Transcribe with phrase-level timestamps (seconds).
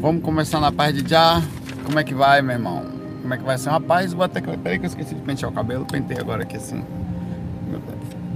[0.00, 1.42] Vamos começar na paz de já.
[1.84, 2.84] Como é que vai, meu irmão?
[3.22, 3.70] Como é que vai ser?
[3.70, 4.40] Rapaz, vou até.
[4.40, 5.86] Peraí que eu esqueci de pentear o cabelo.
[5.86, 6.84] Pentei agora aqui assim.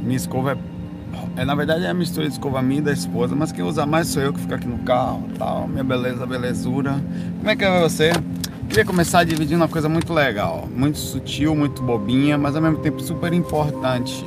[0.02, 0.52] Minha escova
[1.36, 1.42] é.
[1.42, 3.84] é na verdade é a mistura de escova minha e da esposa, mas quem usa
[3.84, 5.68] mais sou eu que fico aqui no carro tal.
[5.68, 6.98] Minha beleza, belezura.
[7.38, 8.10] Como é que é você?
[8.66, 13.02] Queria começar dividindo uma coisa muito legal, muito sutil, muito bobinha, mas ao mesmo tempo
[13.02, 14.24] super importante.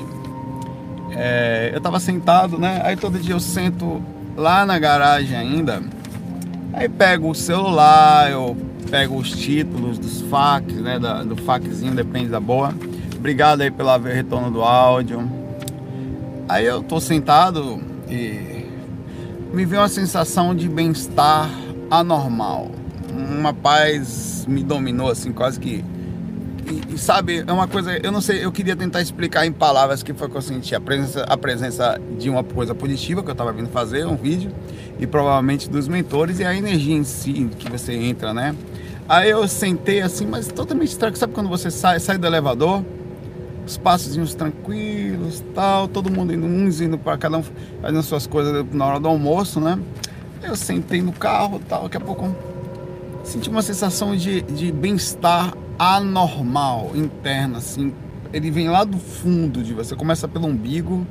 [1.11, 2.81] É, eu tava sentado, né?
[2.83, 4.03] Aí todo dia eu sento
[4.37, 5.81] lá na garagem ainda.
[6.73, 8.57] Aí pego o celular, eu
[8.89, 10.97] pego os títulos dos facs, né?
[10.99, 12.73] Da, do faczinho, depende da boa.
[13.15, 15.29] Obrigado aí pelo retorno do áudio.
[16.49, 18.65] Aí eu tô sentado e
[19.53, 21.49] me veio uma sensação de bem-estar
[21.89, 22.71] anormal.
[23.11, 25.85] Uma paz me dominou assim, quase que
[26.93, 30.13] e, sabe, é uma coisa, eu não sei, eu queria tentar explicar em palavras que
[30.13, 33.51] foi que eu senti a presença, a presença de uma coisa positiva que eu estava
[33.51, 34.51] vindo fazer, um vídeo,
[34.99, 38.55] e provavelmente dos mentores e a energia em si que você entra, né?
[39.07, 41.15] Aí eu sentei assim, mas totalmente estranho.
[41.17, 42.83] Sabe quando você sai, sai do elevador?
[43.65, 47.43] Os passos tranquilos, tal, todo mundo indo, uns indo para cada um
[47.81, 49.77] fazendo suas coisas na hora do almoço, né?
[50.41, 52.33] Eu sentei no carro, tal, daqui a pouco
[53.23, 57.93] senti uma sensação de, de bem-estar anormal, interna, assim.
[58.31, 61.05] Ele vem lá do fundo de você, começa pelo umbigo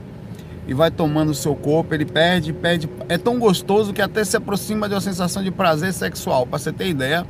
[0.67, 2.89] e vai tomando o seu corpo, ele perde, perde.
[3.09, 6.73] É tão gostoso que até se aproxima de uma sensação de prazer sexual, para você
[6.73, 7.27] ter ideia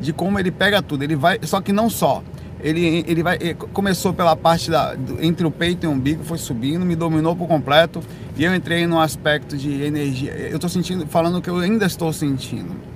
[0.00, 1.02] de como ele pega tudo.
[1.02, 2.22] Ele vai, só que não só.
[2.60, 6.38] Ele, ele vai, ele começou pela parte da, entre o peito e o umbigo, foi
[6.38, 8.00] subindo, me dominou por completo
[8.36, 10.32] e eu entrei no aspecto de energia.
[10.32, 12.91] Eu estou sentindo, falando o que eu ainda estou sentindo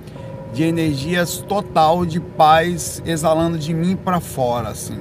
[0.57, 4.97] de energias total de paz exalando de mim para fora, assim.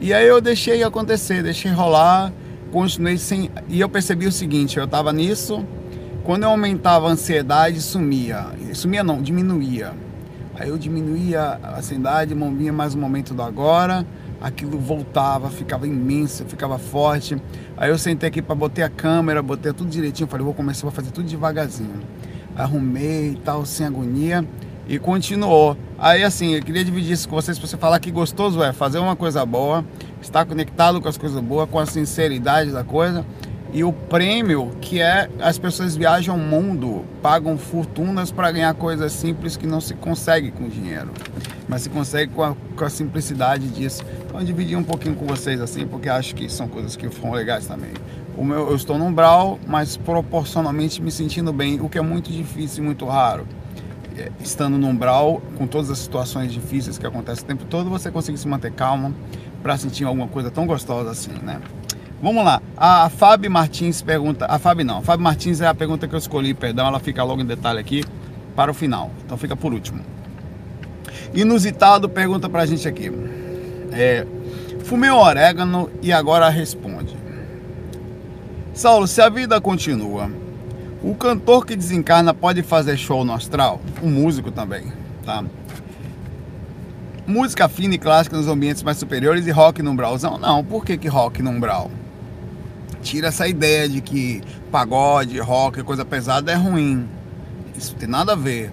[0.00, 2.32] E aí eu deixei acontecer, deixei rolar,
[2.72, 3.52] continuei sem.
[3.68, 5.64] E eu percebi o seguinte: eu estava nisso,
[6.24, 8.46] quando eu aumentava a ansiedade, sumia.
[8.72, 9.92] Sumia não, diminuía.
[10.58, 14.04] Aí eu diminuía a ansiedade, vinha mais um momento do agora,
[14.40, 17.40] aquilo voltava, ficava imenso, ficava forte.
[17.76, 20.90] Aí eu sentei aqui para botar a câmera, botei tudo direitinho, falei, vou começar a
[20.90, 22.02] fazer tudo devagarzinho.
[22.56, 24.44] Arrumei e tal, sem agonia
[24.88, 25.76] e continuou.
[25.98, 28.98] Aí assim, eu queria dividir isso com vocês para você falar que gostoso é fazer
[28.98, 29.84] uma coisa boa,
[30.20, 33.24] estar conectado com as coisas boas, com a sinceridade da coisa.
[33.72, 39.12] E o prêmio que é as pessoas viajam o mundo, pagam fortunas para ganhar coisas
[39.12, 41.10] simples que não se consegue com dinheiro,
[41.68, 44.02] mas se consegue com a, com a simplicidade disso.
[44.26, 47.34] Então eu dividi um pouquinho com vocês assim, porque acho que são coisas que foram
[47.34, 47.92] legais também.
[48.36, 52.32] O meu, eu estou num brau, mas proporcionalmente me sentindo bem, o que é muito
[52.32, 53.46] difícil e muito raro.
[54.20, 58.10] É, estando no umbral, com todas as situações difíceis que acontecem o tempo todo, você
[58.10, 59.14] consegue se manter calmo
[59.62, 61.58] para sentir alguma coisa tão gostosa assim, né?
[62.22, 62.60] Vamos lá.
[62.76, 64.44] A Fábio Martins pergunta.
[64.44, 64.98] A Fábio não.
[64.98, 66.86] A Fábio Martins é a pergunta que eu escolhi, perdão.
[66.86, 68.04] Ela fica logo em detalhe aqui
[68.54, 69.10] para o final.
[69.24, 70.04] Então fica por último.
[71.32, 73.10] Inusitado pergunta pra gente aqui.
[73.90, 74.26] É,
[74.84, 77.16] fumei orégano e agora responde.
[78.74, 80.30] Saulo, se a vida continua
[81.02, 83.80] o cantor que desencarna pode fazer show no astral?
[84.02, 84.92] O músico também,
[85.24, 85.44] tá?
[87.26, 90.36] Música fina e clássica nos ambientes mais superiores e rock no umbralzão?
[90.38, 91.90] Não, por que, que rock no umbral?
[93.02, 97.08] Tira essa ideia de que pagode, rock, coisa pesada é ruim.
[97.76, 98.70] Isso tem nada a ver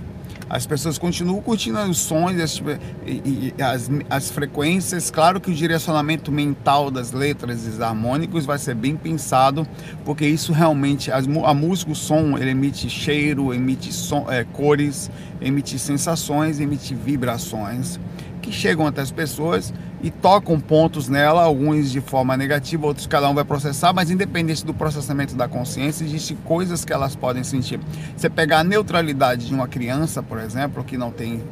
[0.50, 2.62] as pessoas continuam curtindo os sons as,
[3.06, 5.12] e, e as, as frequências.
[5.12, 9.68] Claro que o direcionamento mental das letras e harmônicos vai ser bem pensado,
[10.06, 15.12] porque isso realmente, as, a música, o som, ele emite cheiro, emite som, é, cores,
[15.42, 18.00] emite sensações, emite vibrações
[18.48, 23.30] que chegam até as pessoas e tocam pontos nela, alguns de forma negativa, outros cada
[23.30, 27.80] um vai processar, mas independente do processamento da consciência, existem coisas que elas podem sentir.
[28.16, 31.44] Você pegar a neutralidade de uma criança, por exemplo, que não tem,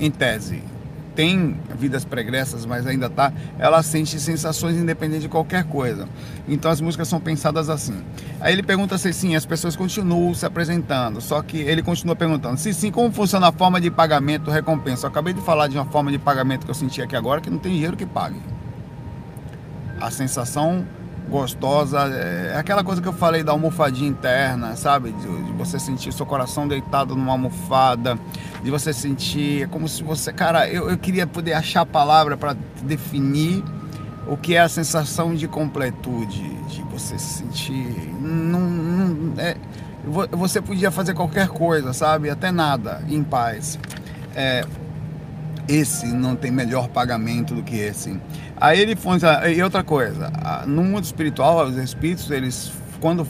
[0.00, 0.62] em tese,
[1.14, 6.08] tem vidas pregressas, mas ainda está, ela sente sensações independente de qualquer coisa.
[6.48, 8.02] Então as músicas são pensadas assim.
[8.40, 12.58] Aí ele pergunta se sim, as pessoas continuam se apresentando, só que ele continua perguntando
[12.58, 15.06] se sim, como funciona a forma de pagamento, recompensa.
[15.06, 17.50] Eu acabei de falar de uma forma de pagamento que eu senti aqui agora que
[17.50, 18.40] não tem dinheiro que pague.
[20.00, 20.86] A sensação
[21.28, 21.98] gostosa.
[22.00, 25.12] É aquela coisa que eu falei da almofadinha interna, sabe?
[25.12, 28.18] De, de, você sentir seu coração deitado numa almofada,
[28.62, 29.62] de você sentir.
[29.62, 30.32] É como se você.
[30.32, 33.62] Cara, eu, eu queria poder achar a palavra para definir
[34.26, 38.12] o que é a sensação de completude, de você se sentir.
[38.20, 39.56] Não, não, é,
[40.04, 42.30] você podia fazer qualquer coisa, sabe?
[42.30, 43.78] Até nada, em paz.
[44.34, 44.64] É,
[45.70, 48.18] esse não tem melhor pagamento do que esse.
[48.56, 49.18] Aí ele foi,
[49.54, 50.30] e outra coisa,
[50.66, 53.26] no mundo espiritual, os espíritos, eles quando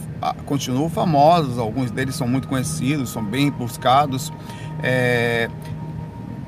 [0.46, 4.32] continuam famosos, alguns deles são muito conhecidos, são bem buscados,
[4.82, 5.48] É,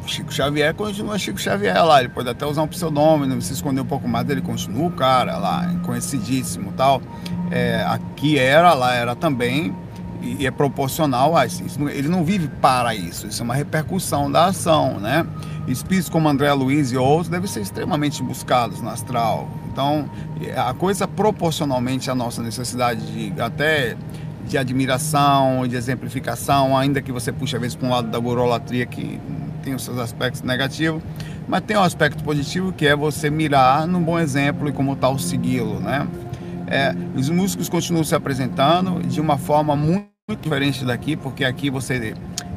[0.06, 3.86] Chico Xavier continua Chico Xavier lá, ele pode até usar um pseudônimo, se esconder um
[3.86, 7.00] pouco mais, ele continua o cara lá, conhecidíssimo tal.
[7.50, 9.74] É, aqui era, lá era também,
[10.22, 11.62] e é proporcional a isso.
[11.88, 15.26] Ele não vive para isso, isso é uma repercussão da ação, né?
[15.66, 19.48] Espíritos como André Luiz e outros devem ser extremamente buscados no astral.
[19.72, 20.08] Então,
[20.56, 23.96] a coisa proporcionalmente à nossa necessidade de até
[24.46, 28.84] de admiração, de exemplificação, ainda que você puxe a vez para um lado da gorolatria
[28.84, 29.20] que
[29.62, 31.02] tem os seus aspectos negativos,
[31.48, 35.18] mas tem um aspecto positivo que é você mirar num bom exemplo e como tal
[35.18, 36.06] segui-lo, né?
[36.66, 42.14] É, os músicos continuam se apresentando de uma forma muito diferente daqui, porque aqui você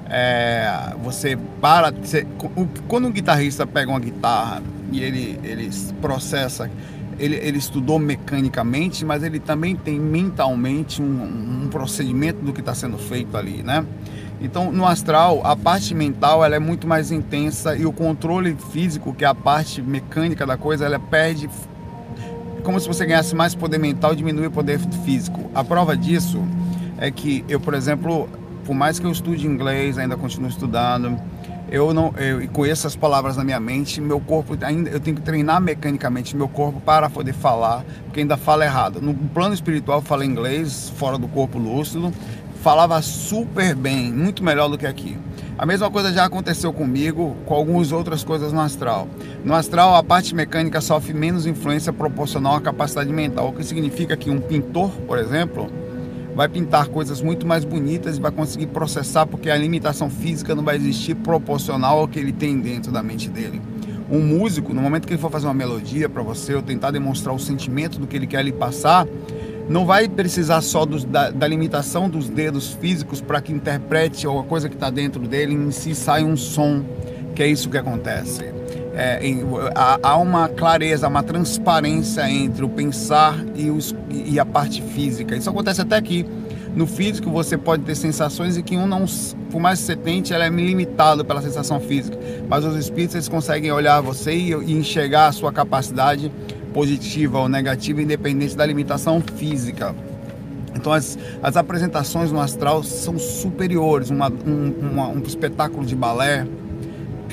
[0.09, 2.25] é, você para você,
[2.87, 4.61] quando um guitarrista pega uma guitarra
[4.91, 5.69] e ele ele
[6.01, 6.69] processa
[7.17, 12.75] ele, ele estudou mecanicamente, mas ele também tem mentalmente um, um procedimento do que está
[12.75, 13.85] sendo feito ali, né?
[14.41, 19.13] Então, no astral, a parte mental ela é muito mais intensa e o controle físico,
[19.13, 21.49] que é a parte mecânica da coisa, ela perde
[22.61, 25.49] como se você ganhasse mais poder mental diminui o poder físico.
[25.53, 26.43] A prova disso
[26.97, 28.29] é que eu, por exemplo,
[28.65, 31.19] por mais que eu estude inglês, ainda continuo estudando,
[31.69, 35.21] eu não eu conheço as palavras na minha mente, meu corpo ainda eu tenho que
[35.21, 39.01] treinar mecanicamente meu corpo para poder falar, porque ainda fala errado.
[39.01, 42.11] No plano espiritual eu falo inglês fora do corpo lúcido,
[42.61, 45.17] falava super bem, muito melhor do que aqui.
[45.57, 49.07] A mesma coisa já aconteceu comigo com algumas outras coisas no astral.
[49.43, 54.17] No astral, a parte mecânica sofre menos influência proporcional à capacidade mental, o que significa
[54.17, 55.71] que um pintor, por exemplo,
[56.35, 60.63] vai pintar coisas muito mais bonitas e vai conseguir processar, porque a limitação física não
[60.63, 63.61] vai existir proporcional ao que ele tem dentro da mente dele.
[64.11, 67.33] Um músico, no momento que ele for fazer uma melodia para você ou tentar demonstrar
[67.33, 69.07] o sentimento do que ele quer lhe passar,
[69.67, 74.39] não vai precisar só dos, da, da, limitação dos dedos físicos para que interprete ou
[74.39, 76.83] a coisa que está dentro dele em si saia um som,
[77.33, 78.53] que é isso que acontece
[78.95, 79.43] é, em,
[79.75, 85.35] há, há, uma clareza, uma transparência entre o pensar e, os, e a parte física.
[85.35, 86.25] Isso acontece até aqui.
[86.75, 89.05] No físico você pode ter sensações e que um não,
[89.49, 92.17] por mais que você tente, ela é limitado pela sensação física.
[92.49, 96.31] Mas os espíritos eles conseguem olhar você e, e enxergar a sua capacidade
[96.73, 99.95] positiva ou negativa, independente da limitação física.
[100.75, 104.09] Então as, as apresentações no astral são superiores.
[104.09, 106.45] Uma, um, uma, um espetáculo de balé,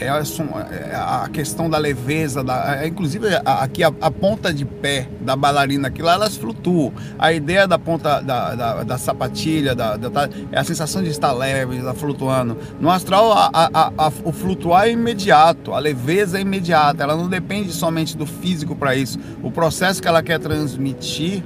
[0.02, 5.08] é, é, a questão da leveza, da, é, inclusive aqui a, a, ponta de pé
[5.20, 6.92] da bailarina, aqui lá elas flutuam.
[7.18, 11.32] A ideia da ponta da, da, da sapatilha da, da, é a sensação de estar
[11.32, 12.56] leve, de estar flutuando.
[12.80, 17.72] No astral, a, a, o flutuar é imediato, a leveza é imediata, ela não depende
[17.72, 19.18] somente do físico para isso.
[19.42, 21.42] O processo que ela quer transmitir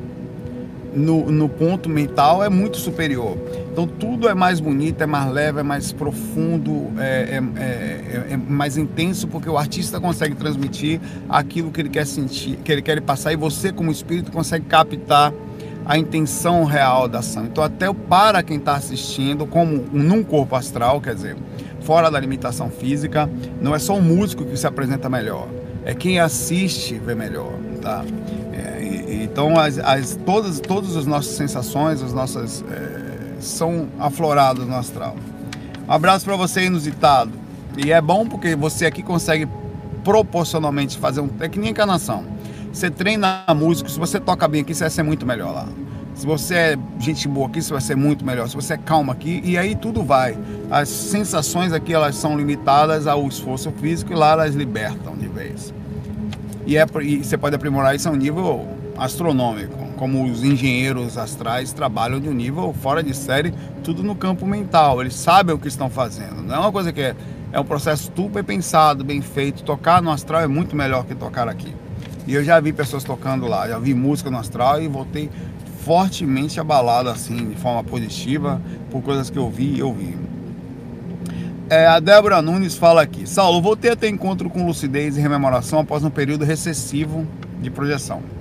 [0.97, 3.37] no, no ponto mental é muito superior.
[3.71, 8.37] Então tudo é mais bonito, é mais leve, é mais profundo, é, é, é, é,
[8.37, 13.01] mais intenso, porque o artista consegue transmitir aquilo que ele quer sentir, que ele quer
[13.03, 15.33] passar, e você, como espírito, consegue captar
[15.85, 17.45] a intenção real da ação.
[17.45, 21.37] Então, até para quem está assistindo, como num corpo astral, quer dizer,
[21.81, 25.47] fora da limitação física, não é só o músico que se apresenta melhor,
[25.85, 28.05] é quem assiste vê melhor, tá?
[29.27, 35.17] Então, as, as, todas, todas as nossas sensações, as nossas é, são aflorados no astral.
[35.87, 37.33] Um abraço para você, inusitado.
[37.77, 39.49] E é bom porque você aqui consegue
[40.05, 41.29] proporcionalmente fazer um.
[41.41, 42.25] É que nem encarnação.
[42.73, 45.69] Você treina a música, se você toca bem aqui, você vai ser muito melhor lá.
[46.15, 48.49] Se você é gente boa aqui, você vai ser muito melhor.
[48.49, 50.39] Se você é calmo aqui, e aí tudo vai.
[50.71, 55.75] As sensações aqui elas são limitadas ao esforço físico e lá elas libertam de vez.
[56.65, 61.73] E, é, e você pode aprimorar isso a um nível astronômico como os engenheiros astrais
[61.73, 65.01] trabalham de um nível fora de série, tudo no campo mental.
[65.01, 66.43] Eles sabem o que estão fazendo.
[66.43, 67.17] Não é uma coisa que é,
[67.53, 69.65] é um processo super pensado, bem feito.
[69.65, 71.75] Tocar no astral é muito melhor que tocar aqui.
[72.27, 75.31] E eu já vi pessoas tocando lá, já vi música no astral e voltei
[75.81, 78.61] fortemente abalado assim, de forma positiva,
[78.91, 80.17] por coisas que eu vi e eu vi.
[81.71, 85.81] É, a Débora Nunes fala aqui: Saulo, voltei a ter encontro com lucidez e rememoração
[85.81, 87.27] após um período recessivo
[87.61, 88.36] de projeção.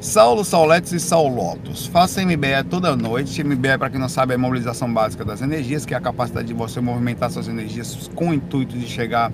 [0.00, 1.86] Saulo Sauletes e Saulotos.
[1.86, 3.44] Faça MBE toda noite.
[3.44, 6.48] MBE, para quem não sabe, é a mobilização básica das energias, que é a capacidade
[6.48, 9.30] de você movimentar suas energias com o intuito de chegar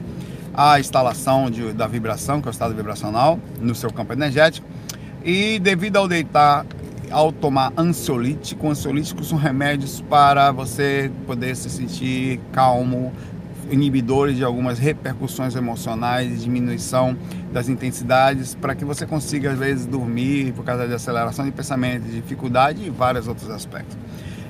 [0.53, 4.67] à instalação de, da vibração, que é o estado vibracional, no seu campo energético.
[5.25, 6.67] E devido ao deitar,
[7.13, 13.13] ao tomar ansiolítico, ansiolíticos são remédios para você poder se sentir calmo,
[13.71, 17.17] inibidores de algumas repercussões emocionais, diminuição
[17.53, 22.05] das intensidades, para que você consiga às vezes dormir por causa de aceleração de pensamento,
[22.05, 23.97] de dificuldade e vários outros aspectos.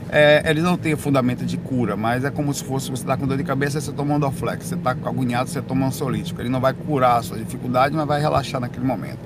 [0.09, 3.27] É, ele não tem fundamento de cura, mas é como se fosse você está com
[3.27, 6.41] dor de cabeça, você toma um Dorflex, você está agoniado, você toma um ansiolítico.
[6.41, 9.19] Ele não vai curar a sua dificuldade, mas vai relaxar naquele momento.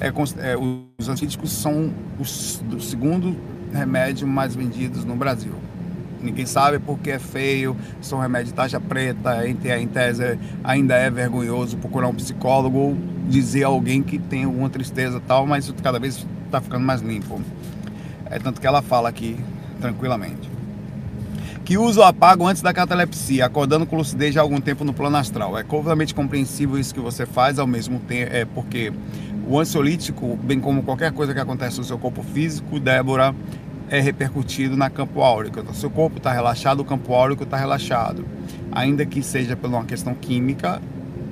[0.00, 3.36] É, é, os ansiolíticos são os, o segundo
[3.72, 5.52] remédio mais vendidos no Brasil.
[6.22, 11.76] Ninguém sabe porque é feio, são remédios de taxa preta, em, tese ainda é vergonhoso
[11.76, 12.96] procurar um psicólogo ou
[13.28, 17.00] dizer a alguém que tem alguma tristeza tal, mas isso cada vez está ficando mais
[17.00, 17.40] limpo.
[18.26, 19.36] É tanto que ela fala aqui
[19.80, 20.50] tranquilamente.
[21.64, 24.92] Que usa o apago antes da catalepsia, acordando com lucidez já há algum tempo no
[24.92, 25.56] plano astral.
[25.56, 28.92] É completamente compreensível isso que você faz, ao mesmo tempo, é porque
[29.46, 33.34] o ansiolítico, bem como qualquer coisa que acontece no seu corpo físico, Débora,
[33.92, 35.60] é repercutido na campo áurico.
[35.60, 38.24] Então, seu corpo está relaxado, o campo áurico está relaxado.
[38.72, 40.80] Ainda que seja por uma questão química,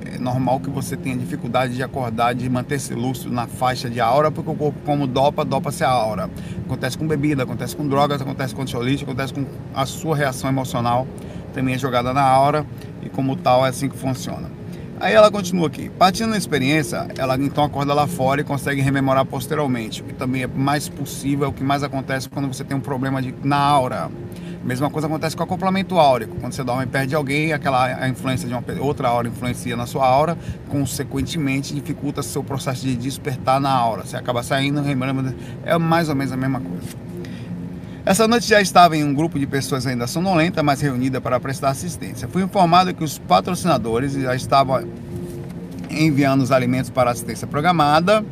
[0.05, 4.29] é normal que você tenha dificuldade de acordar, de manter-se lúcido na faixa de aura,
[4.29, 6.29] porque o corpo, como dopa, dopa-se a aura.
[6.63, 11.07] Acontece com bebida, acontece com drogas, acontece com ansiolítico, acontece com a sua reação emocional,
[11.55, 12.63] também é jogada na aura,
[13.01, 14.60] e como tal é assim que funciona.
[15.01, 15.89] Aí ela continua aqui.
[15.89, 20.03] Partindo da experiência, ela então acorda lá fora e consegue rememorar posteriormente.
[20.03, 22.79] O que também é mais possível, é o que mais acontece quando você tem um
[22.79, 24.11] problema de, na aura.
[24.63, 26.35] Mesma coisa acontece com o acoplamento áurico.
[26.39, 29.87] Quando você dorme perto de alguém, aquela a influência de uma outra aura influencia na
[29.87, 30.37] sua aura,
[30.69, 34.05] consequentemente dificulta seu processo de despertar na aura.
[34.05, 35.33] Você acaba saindo, relembrando,
[35.65, 37.10] é mais ou menos a mesma coisa.
[38.03, 41.69] Essa noite já estava em um grupo de pessoas ainda sonolenta, mas reunida para prestar
[41.69, 42.27] assistência.
[42.27, 44.83] Fui informado que os patrocinadores já estavam
[45.87, 48.25] enviando os alimentos para assistência programada,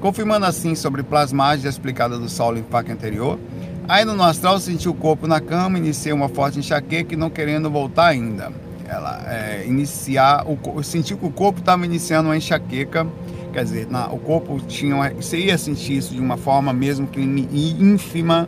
[0.00, 3.38] confirmando assim sobre plasmagem explicada do solo impacto anterior.
[3.88, 7.70] Ainda no astral, senti o corpo na cama, iniciei uma forte enxaqueca e não querendo
[7.70, 8.52] voltar ainda.
[8.86, 13.06] Ela é, iniciar, o, senti que o corpo estava iniciando uma enxaqueca,
[13.50, 17.06] quer dizer, na, o corpo tinha, uma, você ia sentir isso de uma forma mesmo
[17.06, 18.46] que ínfima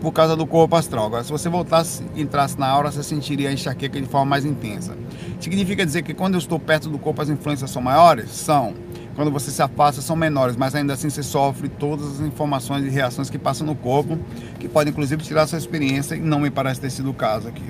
[0.00, 1.06] por causa do corpo astral.
[1.06, 4.96] Agora, se você voltasse entrasse na aura, você sentiria a enxaqueca de forma mais intensa.
[5.40, 8.30] Significa dizer que quando eu estou perto do corpo, as influências são maiores?
[8.30, 8.74] São.
[9.14, 12.90] Quando você se afasta, são menores, mas ainda assim você sofre todas as informações e
[12.90, 14.18] reações que passam no corpo,
[14.60, 17.64] que podem inclusive tirar sua experiência, e não me parece ter sido o caso aqui.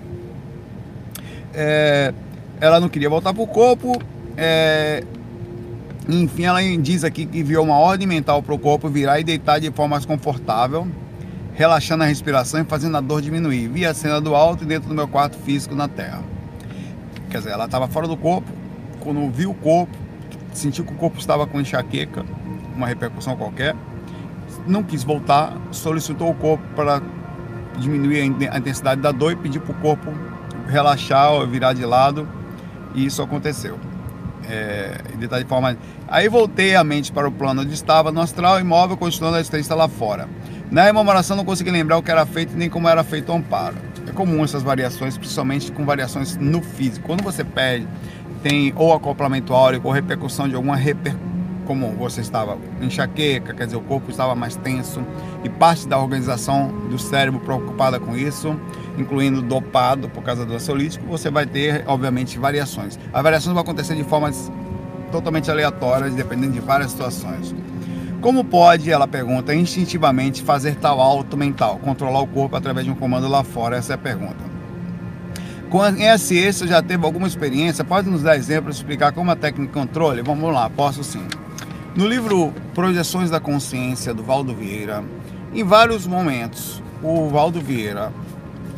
[1.55, 2.13] É,
[2.61, 3.97] ela não queria voltar para o corpo,
[4.37, 5.05] é,
[6.09, 9.61] enfim, ela diz aqui que enviou uma ordem mental para o corpo virar e deitar
[9.61, 10.89] de forma mais confortável
[11.57, 13.67] relaxando a respiração e fazendo a dor diminuir.
[13.69, 16.23] Vi a cena do alto e dentro do meu quarto físico na Terra.
[17.31, 18.53] Quer dizer, ela estava fora do corpo,
[19.01, 19.97] quando viu o corpo,
[20.53, 22.25] sentiu que o corpo estava com enxaqueca,
[22.77, 23.75] uma repercussão qualquer,
[24.67, 27.01] não quis voltar, solicitou o corpo para
[27.79, 28.21] diminuir
[28.51, 30.13] a intensidade da dor e pediu para o corpo
[30.69, 32.29] relaxar ou virar de lado,
[32.95, 33.79] e isso aconteceu.
[34.49, 35.77] É, de forma...
[36.07, 39.75] Aí voltei a mente para o plano onde estava, no astral, imóvel, continuando a existência
[39.75, 40.29] lá fora.
[40.71, 43.77] Na rememoração não consegui lembrar o que era feito nem como era feito o amparo.
[44.07, 47.07] É comum essas variações, principalmente com variações no físico.
[47.07, 47.87] Quando você perde,
[48.43, 53.77] tem ou acoplamento áurico ou repercussão de alguma repercussão como você estava enxaqueca, quer dizer,
[53.77, 55.05] o corpo estava mais tenso
[55.45, 58.59] e parte da organização do cérebro preocupada com isso,
[58.97, 62.99] incluindo dopado por causa do ansiolítico, você vai ter, obviamente, variações.
[63.13, 64.51] As variações vão acontecer de formas
[65.11, 67.55] totalmente aleatórias, dependendo de várias situações.
[68.21, 72.95] Como pode, ela pergunta, instintivamente fazer tal alto mental, controlar o corpo através de um
[72.95, 73.77] comando lá fora?
[73.77, 74.57] Essa é a pergunta.
[76.17, 77.85] SS, você já teve alguma experiência?
[77.85, 80.23] Pode nos dar exemplos, explicar como a técnica controle?
[80.23, 81.27] Vamos lá, posso sim.
[81.95, 85.05] No livro Projeções da Consciência, do Valdo Vieira,
[85.53, 88.13] em vários momentos, o Valdo Vieira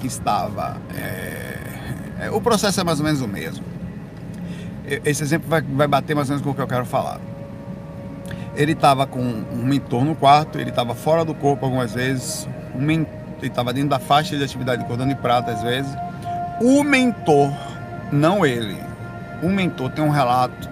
[0.02, 0.76] estava.
[0.96, 3.64] É, é, o processo é mais ou menos o mesmo.
[5.04, 7.20] Esse exemplo vai bater mais ou menos com o que eu quero falar
[8.58, 12.90] ele estava com um mentor no quarto, ele estava fora do corpo algumas vezes, um
[12.90, 13.06] ele
[13.40, 15.96] estava dentro da faixa de atividade de cordão de prata às vezes.
[16.60, 17.52] O mentor,
[18.10, 18.76] não ele,
[19.44, 20.68] o mentor tem um relato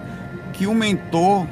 [0.51, 1.47] que o mentor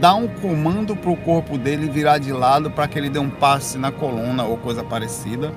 [0.00, 3.30] dá um comando para o corpo dele virar de lado para que ele dê um
[3.30, 5.52] passe na coluna ou coisa parecida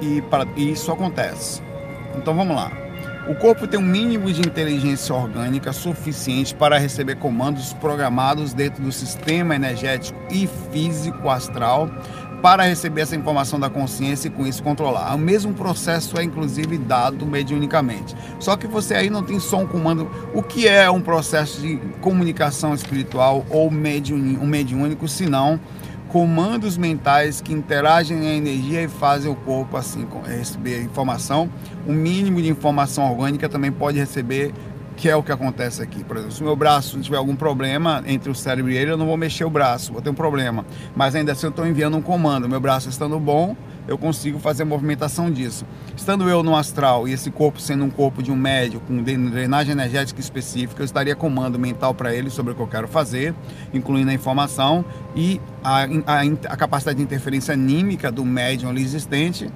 [0.00, 1.62] e, para, e isso acontece.
[2.16, 2.72] Então vamos lá.
[3.28, 8.90] O corpo tem um mínimo de inteligência orgânica suficiente para receber comandos programados dentro do
[8.90, 11.90] sistema energético e físico astral
[12.40, 15.14] para receber essa informação da consciência e com isso controlar.
[15.14, 18.16] O mesmo processo é inclusive dado mediunicamente.
[18.38, 20.10] Só que você aí não tem só um comando.
[20.32, 25.60] O que é um processo de comunicação espiritual ou mediun, um mediúnico, senão
[26.10, 31.48] comandos mentais que interagem a energia e fazem o corpo assim receber informação.
[31.86, 34.52] O mínimo de informação orgânica também pode receber
[34.96, 36.04] que é o que acontece aqui.
[36.04, 38.96] Por exemplo, se o meu braço tiver algum problema entre o cérebro e ele, eu
[38.98, 40.66] não vou mexer o braço, vou ter um problema.
[40.94, 42.48] Mas ainda assim eu estou enviando um comando.
[42.48, 43.56] Meu braço estando bom,
[43.86, 45.64] eu consigo fazer a movimentação disso.
[45.96, 49.72] Estando eu no astral e esse corpo sendo um corpo de um médio com drenagem
[49.72, 53.34] energética específica, eu estaria comando mental para ele sobre o que eu quero fazer,
[53.72, 54.84] incluindo a informação
[55.14, 56.20] e a, a,
[56.52, 59.50] a capacidade de interferência anímica do médium ali existente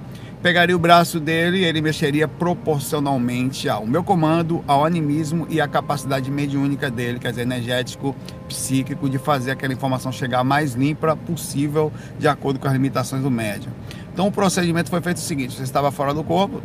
[0.45, 5.67] pegaria o braço dele e ele mexeria proporcionalmente ao meu comando, ao animismo e à
[5.67, 8.15] capacidade mediúnica dele, quer dizer, energético,
[8.47, 13.31] psíquico, de fazer aquela informação chegar mais limpa possível de acordo com as limitações do
[13.31, 13.73] médium.
[14.15, 16.63] Então o procedimento foi feito o seguinte: você estava fora do corpo,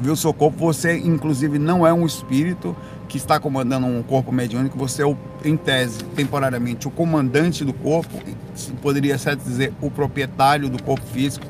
[0.00, 2.74] viu o seu corpo, você inclusive não é um espírito
[3.08, 8.16] que está comandando um corpo mediúnico, você é, em tese, temporariamente, o comandante do corpo,
[8.80, 11.44] poderia ser dizer o proprietário do corpo físico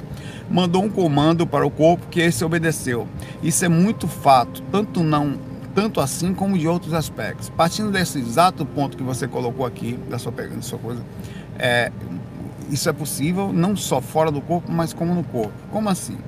[0.51, 3.09] mandou um comando para o corpo que esse obedeceu.
[3.43, 5.39] Isso é muito fato, tanto não
[5.75, 7.49] tanto assim como de outros aspectos.
[7.49, 11.03] Partindo desse exato ponto que você colocou aqui, da sua da sua coisa,
[11.59, 11.91] é,
[12.71, 15.53] isso é possível não só fora do corpo, mas como no corpo.
[15.71, 16.19] Como assim?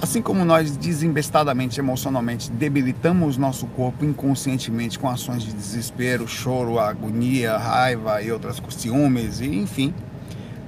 [0.00, 7.56] Assim como nós desembestadamente, emocionalmente, debilitamos nosso corpo inconscientemente com ações de desespero, choro, agonia,
[7.56, 9.92] raiva e outras ciúmes, e enfim,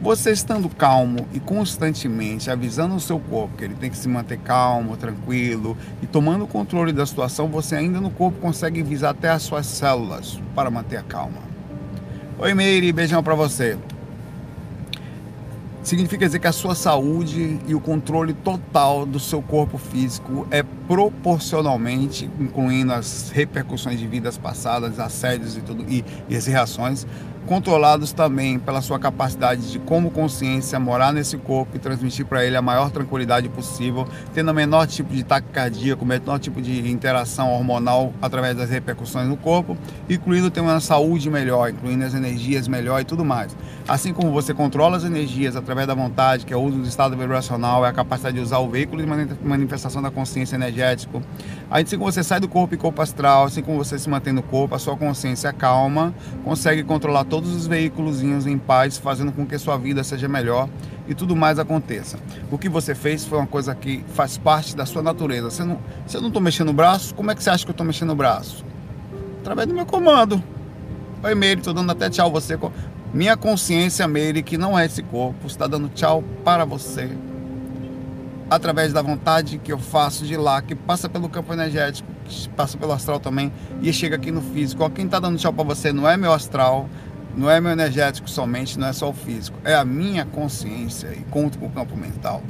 [0.01, 4.39] você estando calmo e constantemente avisando o seu corpo que ele tem que se manter
[4.39, 9.29] calmo, tranquilo e tomando o controle da situação, você ainda no corpo consegue visar até
[9.29, 11.39] as suas células para manter a calma.
[12.39, 13.77] Oi, Meire, beijão para você.
[15.83, 20.63] Significa dizer que a sua saúde e o controle total do seu corpo físico é
[20.63, 27.07] proporcionalmente, incluindo as repercussões de vidas passadas, assédios e tudo e, e as reações,
[27.47, 32.57] controlados também pela sua capacidade de, como consciência, morar nesse corpo e transmitir para ele
[32.57, 36.91] a maior tranquilidade possível, tendo o menor tipo de taquicardia, com o menor tipo de
[36.91, 39.77] interação hormonal através das repercussões no corpo,
[40.09, 43.57] incluindo ter uma saúde melhor, incluindo as energias melhor e tudo mais.
[43.89, 47.17] Assim como você controla as energias através da vontade, que é o uso do estado
[47.17, 49.09] vibracional, é a capacidade de usar o veículo de
[49.43, 51.21] manifestação da consciência energética.
[51.71, 54.43] Assim como você sai do corpo e corpo astral, assim como você se mantém no
[54.43, 59.57] corpo, a sua consciência calma, consegue controlar todos os veículos em paz, fazendo com que
[59.57, 60.69] sua vida seja melhor
[61.09, 62.19] e tudo mais aconteça.
[62.51, 65.49] O que você fez foi uma coisa que faz parte da sua natureza.
[65.49, 67.71] Você não, se eu não estou mexendo o braço, como é que você acha que
[67.71, 68.65] eu estou mexendo o braço?
[69.41, 70.43] Através do meu comando.
[71.23, 72.59] Oi, Meire, estou dando até tchau você.
[73.15, 77.11] Minha consciência, Meire, que não é esse corpo, está dando tchau para você.
[78.51, 82.77] Através da vontade que eu faço de lá, que passa pelo campo energético, que passa
[82.77, 84.83] pelo astral também e chega aqui no físico.
[84.83, 86.89] Ó, quem está dando tchau para você não é meu astral,
[87.37, 91.25] não é meu energético somente, não é só o físico, é a minha consciência e
[91.31, 92.43] conto com o campo mental.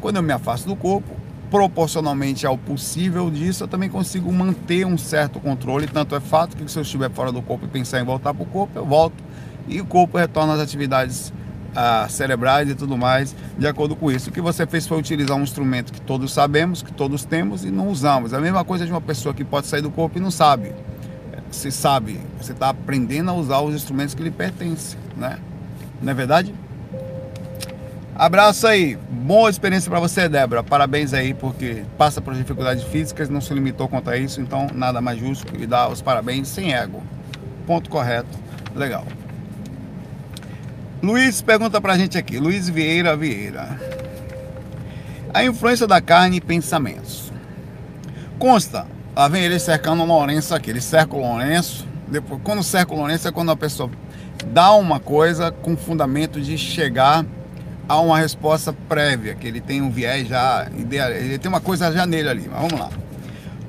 [0.00, 1.10] Quando eu me afasto do corpo,
[1.50, 5.86] proporcionalmente ao possível disso, eu também consigo manter um certo controle.
[5.86, 8.42] Tanto é fato que se eu estiver fora do corpo e pensar em voltar para
[8.42, 9.22] o corpo, eu volto
[9.68, 11.32] e o corpo retorna às atividades
[11.74, 14.30] ah, cerebrais e tudo mais de acordo com isso.
[14.30, 17.70] O que você fez foi utilizar um instrumento que todos sabemos, que todos temos e
[17.70, 18.32] não usamos.
[18.32, 20.72] É a mesma coisa de uma pessoa que pode sair do corpo e não sabe
[21.50, 25.38] você sabe, você está aprendendo a usar os instrumentos que lhe pertencem, né?
[26.00, 26.54] Não é verdade?
[28.14, 30.62] Abraço aí, boa experiência para você, Débora.
[30.62, 35.00] Parabéns aí, porque passa por dificuldades físicas, não se limitou quanto a isso, então nada
[35.02, 37.02] mais justo que lhe dar os parabéns sem ego.
[37.66, 38.38] Ponto correto,
[38.74, 39.04] legal.
[41.02, 43.78] Luiz pergunta pra gente aqui, Luiz Vieira Vieira.
[45.34, 47.30] A influência da carne e pensamentos.
[48.38, 50.68] Consta Lá vem ele cercando o Lourenço aqui.
[50.68, 51.88] Ele cerca o Lourenço.
[52.06, 53.90] Depois, quando cerca o Lourenço é quando a pessoa
[54.48, 57.24] dá uma coisa com fundamento de chegar
[57.88, 62.04] a uma resposta prévia, que ele tem um viés já ele tem uma coisa já
[62.04, 62.46] nele ali.
[62.46, 62.90] Mas vamos lá.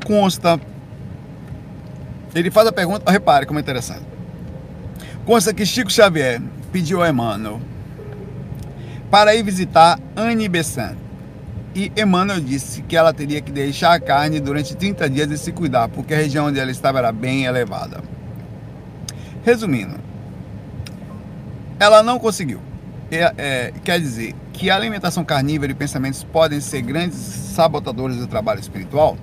[0.06, 0.60] Consta.
[2.36, 4.04] Ele faz a pergunta, repare como é interessante.
[5.26, 6.42] Consta que Chico Xavier
[6.74, 7.62] pediu a Emmanuel
[9.10, 11.07] para ir visitar Anne Besant
[11.78, 15.52] e Emmanuel disse que ela teria que deixar a carne durante 30 dias e se
[15.52, 18.04] cuidar, porque a região onde ela estava era bem elevada.
[19.44, 19.96] Resumindo,
[21.80, 22.60] ela não conseguiu.
[23.12, 28.26] É, é, quer dizer que a alimentação carnívora e pensamentos podem ser grandes sabotadores do
[28.26, 29.16] trabalho espiritual?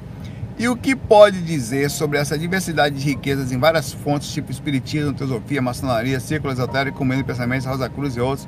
[0.57, 5.13] E o que pode dizer sobre essa diversidade de riquezas em várias fontes, tipo espiritismo,
[5.13, 8.47] teosofia, maçonaria, círculo esotérico, comendo pensamentos, Rosa Cruz e outros?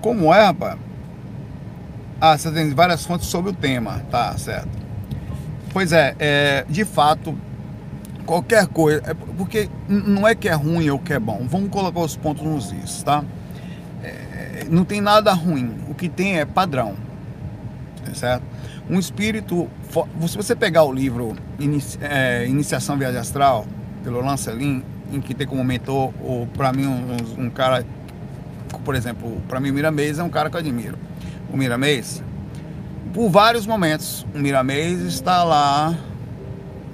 [0.00, 0.78] Como é, rapaz?
[2.24, 4.68] Ah, você tem várias fontes sobre o tema, tá certo.
[5.72, 7.36] Pois é, é de fato,
[8.24, 11.98] qualquer coisa, é porque não é que é ruim ou que é bom, vamos colocar
[11.98, 13.24] os pontos nos is, tá?
[14.04, 16.94] É, não tem nada ruim, o que tem é padrão,
[18.14, 18.44] certo?
[18.88, 19.68] Um espírito,
[20.28, 21.34] se você pegar o livro
[22.00, 23.66] é, Iniciação Viagem Astral,
[24.04, 26.12] pelo Lancelin, em que tem como mentor,
[26.56, 27.84] para mim, um, um, cara,
[28.84, 30.96] por exemplo, para mim Miramês é um cara que eu admiro.
[31.52, 32.22] O Miramês,
[33.12, 35.94] por vários momentos, o Miramês está lá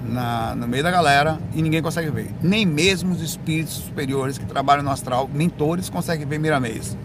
[0.03, 2.29] na, no meio da galera e ninguém consegue ver.
[2.41, 6.97] Nem mesmo os espíritos superiores que trabalham no astral, mentores, conseguem ver Miramês.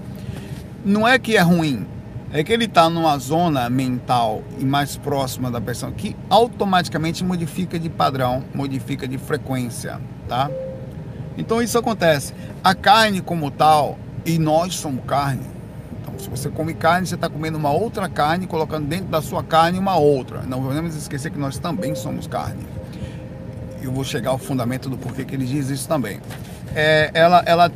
[0.84, 1.86] Não é que é ruim,
[2.32, 7.78] é que ele está numa zona mental e mais próxima da pessoa que automaticamente modifica
[7.78, 10.50] de padrão, modifica de frequência, tá?
[11.38, 12.34] Então isso acontece.
[12.64, 15.53] A carne como tal, e nós somos carne.
[16.18, 19.78] Se você come carne, você está comendo uma outra carne, colocando dentro da sua carne
[19.78, 20.42] uma outra.
[20.42, 22.66] Não podemos esquecer que nós também somos carne.
[23.82, 26.20] Eu vou chegar ao fundamento do porquê que ele diz isso também.
[26.74, 27.72] É, ela, ela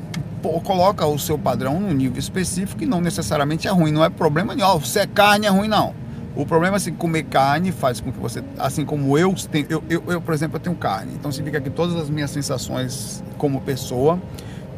[0.65, 3.93] coloca o seu padrão num nível específico e não necessariamente é ruim.
[3.93, 4.81] Não é problema nenhum.
[4.81, 5.95] Se é carne, é ruim, não.
[6.37, 9.35] O problema é assim, comer carne faz com que você, assim como eu,
[9.69, 11.13] eu, eu, eu, por exemplo, eu tenho carne.
[11.15, 14.21] Então significa que todas as minhas sensações como pessoa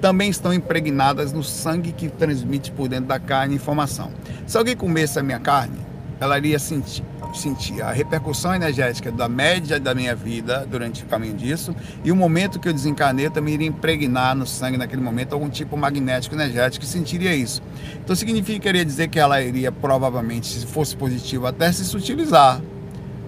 [0.00, 4.10] também estão impregnadas no sangue que transmite por dentro da carne informação.
[4.46, 5.78] Se alguém comesse a minha carne,
[6.18, 7.02] ela iria sentir,
[7.34, 12.16] sentir a repercussão energética da média da minha vida durante o caminho disso e o
[12.16, 16.34] momento que eu desencarnei eu também iria impregnar no sangue naquele momento algum tipo magnético
[16.34, 17.62] energético que sentiria isso.
[18.02, 22.60] Então significaria dizer que ela iria provavelmente, se fosse positivo, até se sutilizar.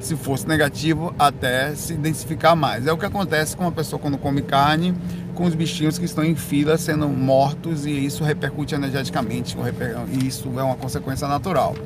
[0.02, 2.86] Se fosse negativo, até se densificar mais.
[2.86, 4.94] É o que acontece com uma pessoa quando come carne,
[5.34, 9.56] com os bichinhos que estão em fila sendo mortos e isso repercute energeticamente.
[10.10, 11.76] E isso é uma consequência natural.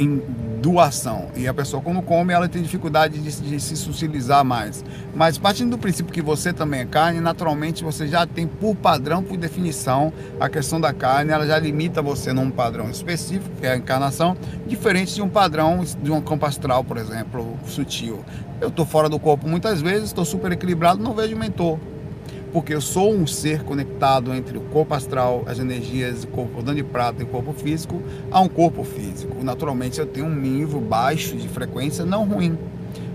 [0.00, 0.20] Em
[0.60, 1.28] doação.
[1.34, 4.84] E a pessoa, quando come, ela tem dificuldade de, de, se socializar mais.
[5.14, 9.22] Mas partindo do princípio que você também é carne, naturalmente você já tem, por padrão,
[9.22, 13.72] por definição, a questão da carne, ela já limita você num padrão específico, que é
[13.72, 14.36] a encarnação,
[14.66, 18.24] diferente de um padrão de um campo astral, por exemplo, sutil.
[18.60, 21.78] Eu estou fora do corpo muitas vezes, estou super equilibrado, não vejo mentor
[22.52, 26.76] porque eu sou um ser conectado entre o corpo astral, as energias, o corpo dando
[26.76, 29.42] de prata e o corpo físico, a um corpo físico.
[29.42, 32.58] Naturalmente eu tenho um nível baixo de frequência, não ruim,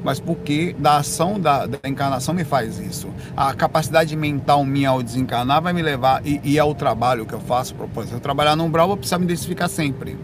[0.05, 3.09] mas porque da ação da, da encarnação me faz isso.
[3.35, 7.33] A capacidade mental minha ao desencarnar vai me levar, e, e é o trabalho que
[7.33, 10.15] eu faço, exemplo, se eu trabalhar no umbral, eu vou precisar me identificar sempre.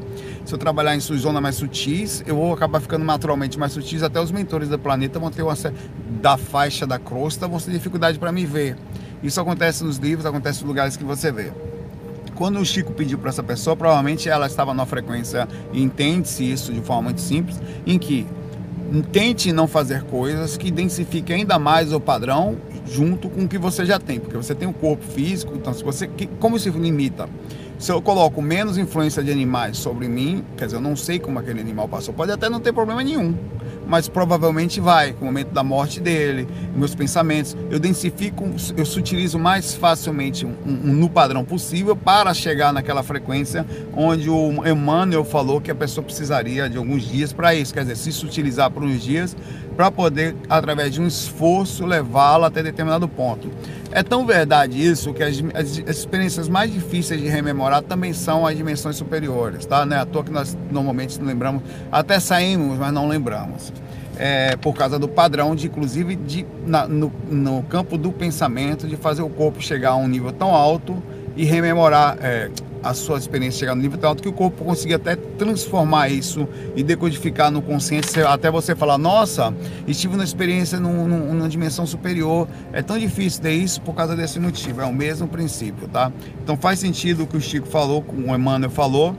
[0.45, 4.21] Se eu trabalhar em zonas mais sutis, eu vou acabar ficando naturalmente mais sutis, até
[4.21, 5.55] os mentores do planeta vão ter uma
[6.21, 8.77] da faixa da crosta, vão ter dificuldade para me ver.
[9.23, 11.51] Isso acontece nos livros, acontece nos lugares que você vê.
[12.35, 16.81] Quando o Chico pediu para essa pessoa, provavelmente ela estava numa frequência, entende-se isso de
[16.81, 18.27] forma muito simples, em que
[18.99, 23.85] tente não fazer coisas que densifiquem ainda mais o padrão junto com o que você
[23.85, 27.29] já tem, porque você tem um corpo físico, então se você como se limita?
[27.79, 31.39] Se eu coloco menos influência de animais sobre mim, quer dizer, eu não sei como
[31.39, 33.33] aquele animal passou, pode até não ter problema nenhum
[33.91, 37.57] mas provavelmente vai, com o momento da morte dele, meus pensamentos.
[37.69, 43.65] Eu densifico, eu sutilizo mais facilmente um, um, no padrão possível para chegar naquela frequência
[43.93, 47.97] onde o Emmanuel falou que a pessoa precisaria de alguns dias para isso, quer dizer,
[47.97, 49.35] se sutilizar por uns dias
[49.75, 53.51] para poder, através de um esforço, levá-lo até determinado ponto.
[53.93, 58.55] É tão verdade isso que as, as, experiências mais difíceis de rememorar também são as
[58.55, 59.85] dimensões superiores, tá?
[59.85, 63.73] Não é à toa que nós normalmente não lembramos, até saímos, mas não lembramos.
[64.17, 68.95] É, por causa do padrão de, inclusive, de, na, no, no campo do pensamento, de
[68.95, 71.01] fazer o corpo chegar a um nível tão alto
[71.35, 72.49] e rememorar, é,
[72.83, 76.83] a sua experiência chegar no nível alto que o corpo consiga até transformar isso e
[76.83, 79.53] decodificar no consciente, até você falar, nossa,
[79.87, 82.47] estive na experiência num, num, numa dimensão superior.
[82.73, 84.81] É tão difícil ter isso por causa desse motivo.
[84.81, 86.11] É o mesmo princípio, tá?
[86.43, 89.15] Então faz sentido o que o Chico falou, o Emmanuel falou,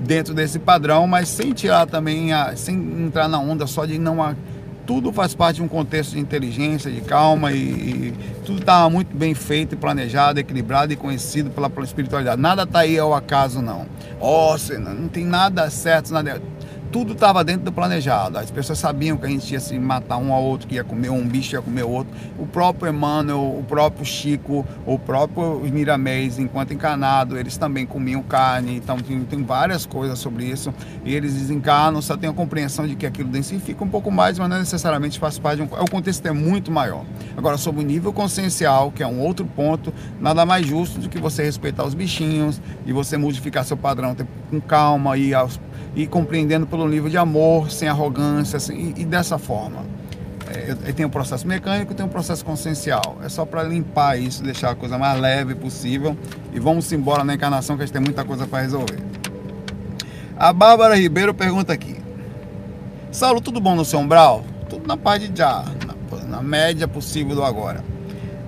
[0.00, 4.22] dentro desse padrão, mas sem tirar também, a, sem entrar na onda só de não
[4.86, 9.16] tudo faz parte de um contexto de inteligência, de calma e, e tudo está muito
[9.16, 12.40] bem feito, planejado, equilibrado e conhecido pela, pela espiritualidade.
[12.40, 13.86] Nada está aí ao acaso, não.
[14.20, 16.40] Ó, oh, não tem nada certo, nada
[16.94, 18.38] tudo estava dentro do planejado.
[18.38, 21.10] As pessoas sabiam que a gente ia se matar um ao outro, que ia comer
[21.10, 22.14] um bicho, ia comer outro.
[22.38, 28.76] O próprio Emmanuel, o próprio Chico, o próprio Miramês, enquanto encarnado, eles também comiam carne.
[28.76, 30.72] Então tem, tem várias coisas sobre isso.
[31.04, 34.48] E eles desencarnam, só tem a compreensão de que aquilo densifica um pouco mais, mas
[34.48, 35.82] não necessariamente faz parte de um.
[35.82, 37.04] O contexto é muito maior.
[37.36, 41.18] Agora, sobre o nível consciencial, que é um outro ponto, nada mais justo do que
[41.18, 44.14] você respeitar os bichinhos e você modificar seu padrão
[44.48, 45.34] com calma e
[45.96, 49.84] e compreendendo pelo nível de amor, sem arrogância, assim, e, e, dessa forma.
[50.46, 53.18] É, tem um processo mecânico tem um processo consciencial.
[53.24, 56.16] É só para limpar isso, deixar a coisa mais leve possível
[56.52, 58.98] e vamos embora na encarnação que a gente tem muita coisa para resolver.
[60.36, 61.96] A Bárbara Ribeiro pergunta aqui:
[63.10, 64.44] Saulo, tudo bom no seu umbral?
[64.74, 67.84] tudo na paz de já, na, na média possível do agora.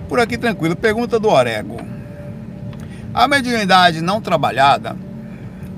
[0.09, 0.75] Por aqui tranquilo.
[0.75, 1.77] Pergunta do Orego.
[3.13, 4.95] A mediunidade não trabalhada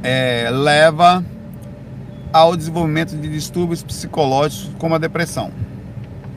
[0.04, 1.24] é, leva
[2.32, 5.52] ao desenvolvimento de distúrbios psicológicos como a depressão.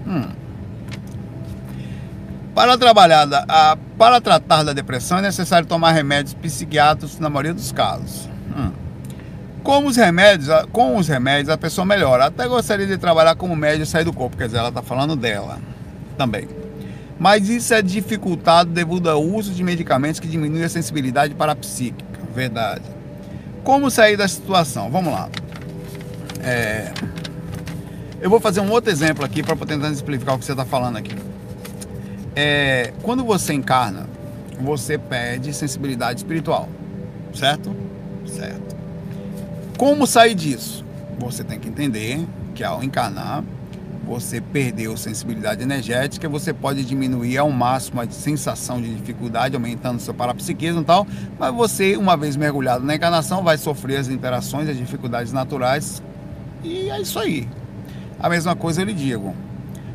[0.07, 0.29] Hum.
[2.55, 7.73] Para, trabalhar a, para tratar da depressão é necessário tomar remédios psiquiátricos na maioria dos
[7.73, 8.29] casos.
[8.57, 8.71] Hum.
[9.63, 12.27] Com os remédios, com os remédios a pessoa melhora.
[12.27, 15.17] Até gostaria de trabalhar como médio e sair do corpo, quer dizer, ela está falando
[15.17, 15.59] dela
[16.17, 16.49] também.
[17.19, 21.57] Mas isso é dificultado devido ao uso de medicamentos que diminuem a sensibilidade para a
[21.57, 22.21] psíquica.
[22.35, 22.83] Verdade.
[23.63, 24.91] Como sair da situação?
[24.91, 25.29] Vamos lá.
[26.43, 26.93] É...
[28.21, 30.97] Eu vou fazer um outro exemplo aqui para tentar explicar o que você está falando
[30.97, 31.15] aqui.
[32.35, 32.93] É...
[33.03, 34.07] Quando você encarna,
[34.61, 36.69] você perde sensibilidade espiritual,
[37.35, 37.75] certo?
[38.27, 38.77] Certo.
[39.77, 40.85] Como sair disso?
[41.19, 42.25] Você tem que entender
[42.55, 43.43] que ao encarnar,
[44.05, 50.13] você perdeu sensibilidade energética, você pode diminuir ao máximo a sensação de dificuldade, aumentando seu
[50.13, 51.07] parapsiquismo e tal,
[51.39, 56.03] mas você, uma vez mergulhado na encarnação, vai sofrer as interações, as dificuldades naturais,
[56.63, 57.49] e é isso aí.
[58.19, 59.35] A mesma coisa eu lhe digo.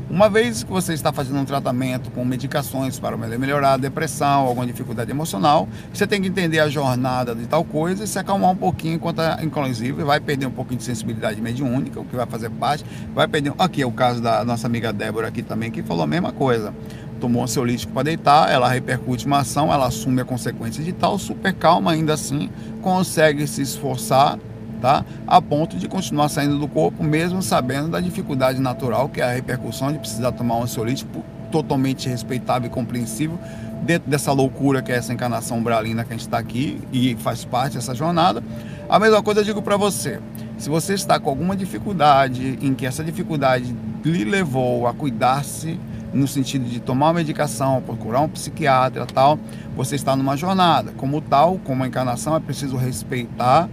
[0.10, 4.66] Uma vez que você está fazendo um tratamento com medicações para melhorar a depressão, alguma
[4.66, 8.56] dificuldade emocional, você tem que entender a jornada de tal coisa e se acalmar um
[8.56, 12.86] pouquinho enquanto, inclusive, vai perder um pouquinho de sensibilidade mediúnica, o que vai fazer parte,
[13.14, 13.52] vai perder.
[13.60, 16.74] Aqui é o caso da nossa amiga Débora aqui também, que falou a mesma coisa.
[17.20, 21.20] Tomou um ansiolítico para deitar, ela repercute uma ação, ela assume a consequência de tal,
[21.20, 22.50] super calma, ainda assim,
[22.82, 24.40] consegue se esforçar
[24.82, 25.04] tá?
[25.26, 29.32] A ponto de continuar saindo do corpo, mesmo sabendo da dificuldade natural que é a
[29.32, 33.40] repercussão de precisar tomar um ansiolítico totalmente respeitável e compreensível
[33.84, 37.46] dentro dessa loucura que é essa encarnação bralina que a gente está aqui e faz
[37.46, 38.44] parte dessa jornada.
[38.90, 40.20] A mesma coisa eu digo para você.
[40.58, 45.80] Se você está com alguma dificuldade, em que essa dificuldade lhe levou a cuidar-se
[46.14, 49.38] no sentido de tomar uma medicação, procurar um psiquiatra, tal,
[49.76, 50.92] você está numa jornada.
[50.98, 53.70] Como tal, como a encarnação é preciso respeitar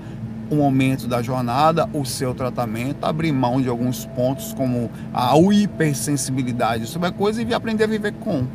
[0.55, 6.87] o momento da jornada, o seu tratamento, abrir mão de alguns pontos como a hipersensibilidade
[6.87, 8.47] sobre a coisa e aprender a viver com.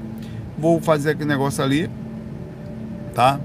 [0.58, 1.90] Vou fazer aquele negócio ali,
[3.14, 3.40] tá?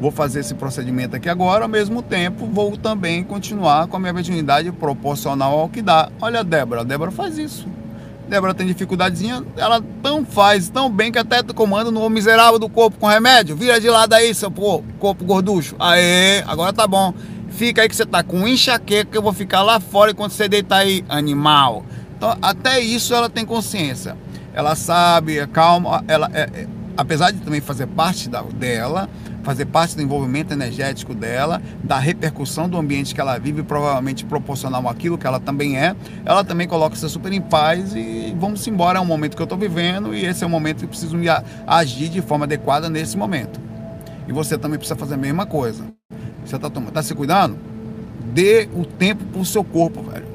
[0.00, 4.12] Vou fazer esse procedimento aqui agora, ao mesmo tempo vou também continuar com a minha
[4.12, 6.10] mediunidade proporcional ao que dá.
[6.20, 7.68] Olha a Débora, a Débora faz isso.
[8.28, 12.96] Débora tem dificuldadezinha, ela tão faz tão bem que até comanda no miserável do corpo
[12.96, 13.56] com remédio.
[13.56, 15.74] Vira de lado aí, seu corpo gorducho.
[15.78, 17.12] Aê, agora tá bom
[17.60, 20.48] fica aí que você tá com enxaqueca, que eu vou ficar lá fora enquanto você
[20.48, 21.84] deitar aí, animal.
[22.16, 24.16] Então, até isso ela tem consciência.
[24.54, 29.10] Ela sabe, é calma, ela é, é, apesar de também fazer parte da, dela,
[29.42, 34.88] fazer parte do envolvimento energético dela, da repercussão do ambiente que ela vive, provavelmente proporcional
[34.88, 35.94] àquilo que ela também é,
[36.24, 39.58] ela também coloca-se super em paz e vamos embora, é um momento que eu estou
[39.58, 41.26] vivendo e esse é o momento que preciso me
[41.66, 43.60] agir de forma adequada nesse momento.
[44.26, 45.99] E você também precisa fazer a mesma coisa.
[46.44, 47.56] Você tá, tomando, tá se cuidando?
[48.32, 50.26] Dê o tempo pro seu corpo, velho.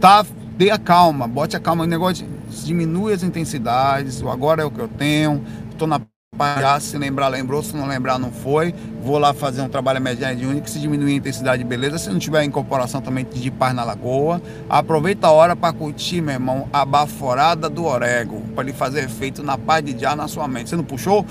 [0.00, 0.24] Tá?
[0.56, 1.84] Dê a calma, bote a calma.
[1.84, 4.20] O negócio de, diminui as intensidades.
[4.22, 5.44] O agora é o que eu tenho.
[5.78, 6.00] Tô na
[6.36, 6.84] paz.
[6.84, 7.62] Se lembrar, lembrou.
[7.62, 8.74] Se não lembrar, não foi.
[9.02, 10.68] Vou lá fazer um trabalho mediano único.
[10.68, 11.98] Se diminuir a intensidade, beleza.
[11.98, 14.40] Se não tiver incorporação também de paz na lagoa.
[14.68, 18.42] Aproveita a hora para curtir, meu irmão, a baforada do orego.
[18.54, 20.70] Para ele fazer efeito na paz de já na sua mente.
[20.70, 21.26] Você não puxou?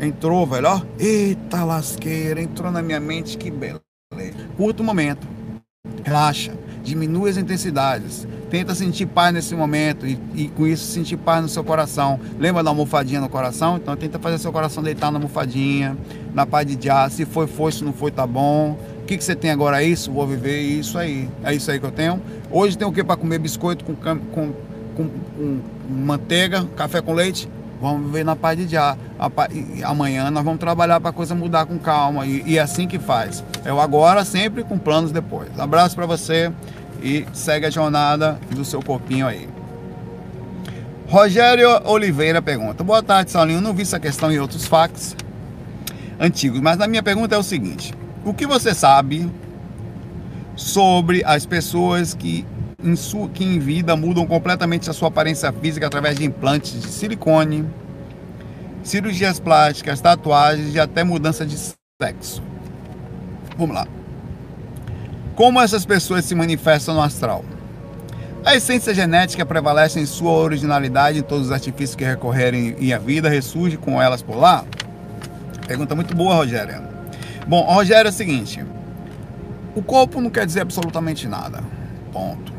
[0.00, 0.82] Entrou, velho, ó.
[0.98, 3.80] Eita lasqueira, entrou na minha mente, que beleza.
[4.56, 5.26] Curta o momento.
[6.04, 6.52] Relaxa.
[6.82, 8.28] Diminui as intensidades.
[8.48, 12.20] Tenta sentir paz nesse momento e, e, com isso sentir paz no seu coração.
[12.38, 13.76] Lembra da almofadinha no coração?
[13.76, 15.96] Então tenta fazer seu coração deitar na almofadinha,
[16.32, 17.10] na paz de já.
[17.10, 18.78] Se foi, foi, se não foi, tá bom.
[19.02, 19.82] O que, que você tem agora?
[19.82, 20.12] Isso?
[20.12, 21.28] Vou viver isso aí.
[21.42, 22.22] É isso aí que eu tenho.
[22.50, 24.52] Hoje tem o que para comer biscoito com, com, com,
[24.96, 27.48] com manteiga, café com leite?
[27.80, 28.96] Vamos viver na paz de já.
[29.84, 32.26] Amanhã nós vamos trabalhar para a coisa mudar com calma.
[32.26, 33.44] E, e é assim que faz.
[33.64, 35.48] É o agora, sempre com planos depois.
[35.58, 36.52] Abraço para você
[37.02, 39.48] e segue a jornada do seu corpinho aí.
[41.08, 43.60] Rogério Oliveira pergunta: Boa tarde, Saulinho.
[43.60, 45.14] Não vi essa questão em outros fax
[46.18, 49.30] antigos, mas a minha pergunta é o seguinte: O que você sabe
[50.56, 52.46] sobre as pessoas que
[52.82, 56.88] em, sua, que em vida mudam completamente a sua aparência física através de implantes de
[56.88, 57.64] silicone,
[58.82, 61.56] cirurgias plásticas, tatuagens e até mudança de
[62.00, 62.42] sexo.
[63.56, 63.86] Vamos lá.
[65.34, 67.44] Como essas pessoas se manifestam no astral?
[68.44, 72.98] A essência genética prevalece em sua originalidade em todos os artifícios que recorrerem e a
[72.98, 74.64] vida ressurge com elas por lá?
[75.66, 76.80] Pergunta muito boa, Rogério.
[77.46, 78.64] Bom, Rogério, é o seguinte:
[79.74, 81.60] o corpo não quer dizer absolutamente nada.
[82.12, 82.55] Ponto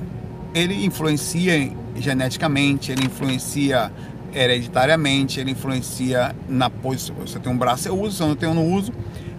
[0.53, 3.91] ele influencia geneticamente, ele influencia
[4.33, 7.15] hereditariamente, ele influencia na posição.
[7.25, 8.91] Se eu tenho um braço, eu uso, se eu não tenho, eu não uso.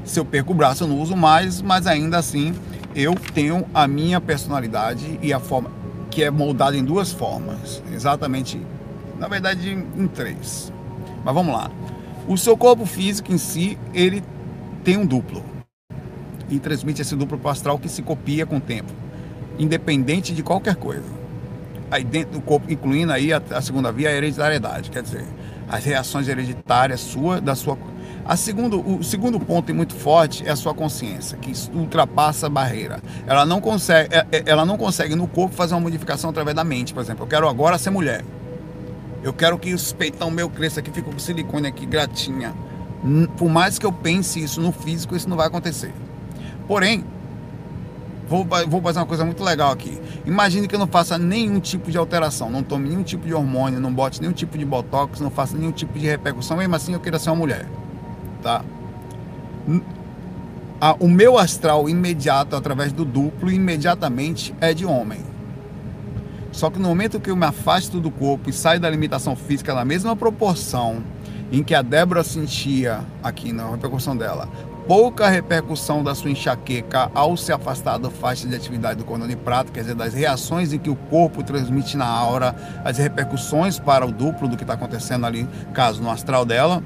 [0.05, 2.55] Se eu perco o braço, eu não uso mais, mas ainda assim
[2.95, 5.71] eu tenho a minha personalidade e a forma
[6.11, 8.61] que é moldada em duas formas, exatamente,
[9.19, 10.73] na verdade em três.
[11.25, 11.71] Mas vamos lá.
[12.27, 14.23] O seu corpo físico em si, ele
[14.83, 15.45] tem um duplo
[16.51, 18.93] e transmite esse duplo para astral que se copia com o tempo,
[19.59, 21.19] independente de qualquer coisa
[21.91, 25.25] aí dentro do corpo, incluindo aí a, a segunda via, a hereditariedade, quer dizer,
[25.69, 27.79] as reações hereditárias sua, da sua.
[28.25, 32.51] A segundo, o segundo ponto e muito forte é a sua consciência, que ultrapassa a
[32.51, 33.01] barreira.
[33.27, 36.63] Ela não consegue, é, é, ela não consegue no corpo fazer uma modificação através da
[36.63, 37.25] mente, por exemplo.
[37.25, 38.23] Eu quero agora ser mulher.
[39.23, 42.55] Eu quero que os peitão meu cresça aqui, fica com silicone aqui, gratinha.
[43.39, 45.93] Por mais que eu pense isso no físico, isso não vai acontecer.
[46.67, 47.05] Porém,
[48.29, 49.99] Vou, vou fazer uma coisa muito legal aqui.
[50.27, 53.81] Imagine que eu não faça nenhum tipo de alteração, não tome nenhum tipo de hormônio,
[53.81, 57.01] não bote nenhum tipo de botox, não faça nenhum tipo de repercussão, mesmo assim eu
[57.01, 57.67] queira ser uma mulher.
[58.43, 58.63] Tá?
[61.01, 65.21] o meu astral imediato, através do duplo, imediatamente é de homem.
[66.53, 69.75] Só que no momento que eu me afasto do corpo e saio da limitação física
[69.75, 71.03] na mesma proporção
[71.51, 74.49] em que a Débora sentia aqui na repercussão dela,
[74.89, 79.37] pouca repercussão da sua enxaqueca ao se afastar da faixa de atividade do cordão de
[79.71, 84.11] quer dizer, das reações em que o corpo transmite na aura, as repercussões para o
[84.11, 86.83] duplo do que está acontecendo ali, caso no astral dela,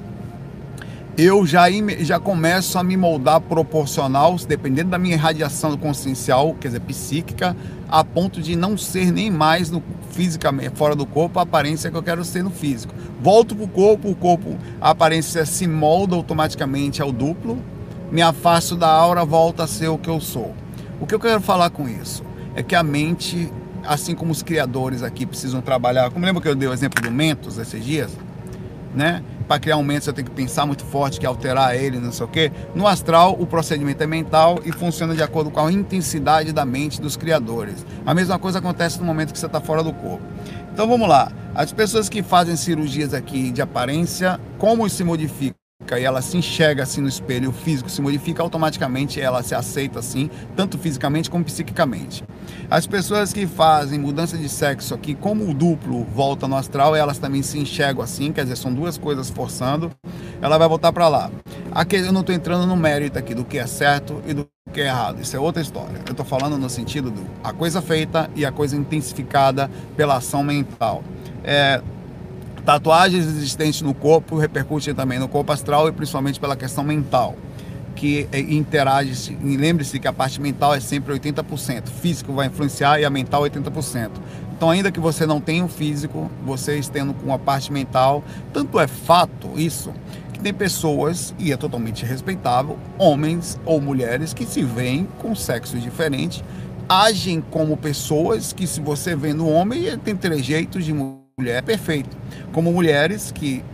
[1.17, 1.67] eu já,
[2.01, 7.57] já começo a me moldar proporcional, dependendo da minha irradiação consciencial, quer dizer, psíquica,
[7.89, 11.97] a ponto de não ser nem mais no fisicamente fora do corpo a aparência que
[11.97, 12.93] eu quero ser no físico.
[13.21, 17.63] Volto para o corpo, o corpo, a aparência se molda automaticamente ao duplo,
[18.13, 20.55] me afasto da aura, volta a ser o que eu sou.
[21.01, 22.23] O que eu quero falar com isso
[22.55, 23.51] é que a mente,
[23.83, 27.11] assim como os criadores aqui precisam trabalhar, como lembra que eu dei o exemplo do
[27.11, 28.11] Mentos esses dias,
[28.95, 29.23] né?
[29.49, 32.27] Para criar um Mentos eu tenho que pensar muito forte, que alterar ele, não sei
[32.27, 32.53] o quê.
[32.75, 37.01] No astral, o procedimento é mental e funciona de acordo com a intensidade da mente
[37.01, 37.85] dos criadores.
[38.05, 40.23] A mesma coisa acontece no momento que você está fora do corpo.
[40.71, 41.33] Então vamos lá.
[41.55, 45.62] As pessoas que fazem cirurgias aqui de aparência, como se modificam?
[45.99, 49.99] E ela se enxerga assim no espelho, o físico se modifica automaticamente, ela se aceita
[49.99, 52.25] assim, tanto fisicamente como psiquicamente.
[52.71, 57.19] As pessoas que fazem mudança de sexo aqui, como o duplo volta no astral, elas
[57.19, 59.91] também se enxergam assim, quer dizer, são duas coisas forçando,
[60.41, 61.31] ela vai voltar para lá.
[61.71, 64.81] Aqui eu não estou entrando no mérito aqui do que é certo e do que
[64.81, 66.01] é errado, isso é outra história.
[66.07, 70.43] Eu estou falando no sentido do a coisa feita e a coisa intensificada pela ação
[70.43, 71.05] mental.
[71.45, 71.83] É,
[72.65, 77.35] Tatuagens existentes no corpo repercutem também no corpo astral e principalmente pela questão mental,
[77.97, 79.37] que é, interage.
[79.43, 84.11] Lembre-se que a parte mental é sempre 80%, físico vai influenciar e a mental 80%.
[84.57, 88.23] Então, ainda que você não tenha o físico, você estendo com a parte mental,
[88.53, 89.93] tanto é fato isso
[90.33, 95.83] que tem pessoas, e é totalmente respeitável, homens ou mulheres que se veem com sexos
[95.83, 96.45] diferentes,
[96.89, 101.59] agem como pessoas que, se você vê no homem, ele tem trejeitos de mulher mulher
[101.59, 102.15] é perfeito.
[102.53, 103.65] Como mulheres que,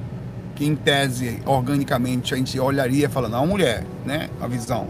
[0.54, 4.30] que em tese, organicamente, a gente olharia falando, não, mulher, né?
[4.40, 4.86] A visão.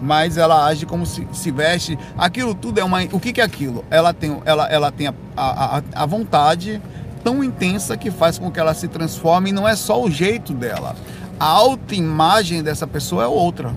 [0.00, 1.96] Mas ela age como se, se veste.
[2.18, 3.04] Aquilo tudo é uma.
[3.12, 3.84] O que, que é aquilo?
[3.88, 6.82] Ela tem, ela, ela tem a, a, a vontade
[7.22, 10.52] tão intensa que faz com que ela se transforme e não é só o jeito
[10.52, 10.96] dela.
[11.38, 13.72] A autoimagem dessa pessoa é outra.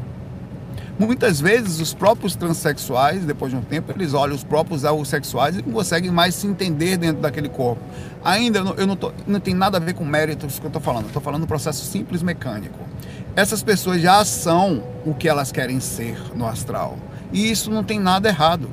[0.97, 5.61] Muitas vezes os próprios transexuais, depois de um tempo, eles olham os próprios homossexuais e
[5.61, 7.81] não conseguem mais se entender dentro daquele corpo.
[8.23, 11.07] Ainda eu não, tô, não tem nada a ver com méritos que eu estou falando,
[11.07, 12.79] estou falando do processo simples mecânico.
[13.35, 16.97] Essas pessoas já são o que elas querem ser no astral.
[17.33, 18.69] E isso não tem nada errado.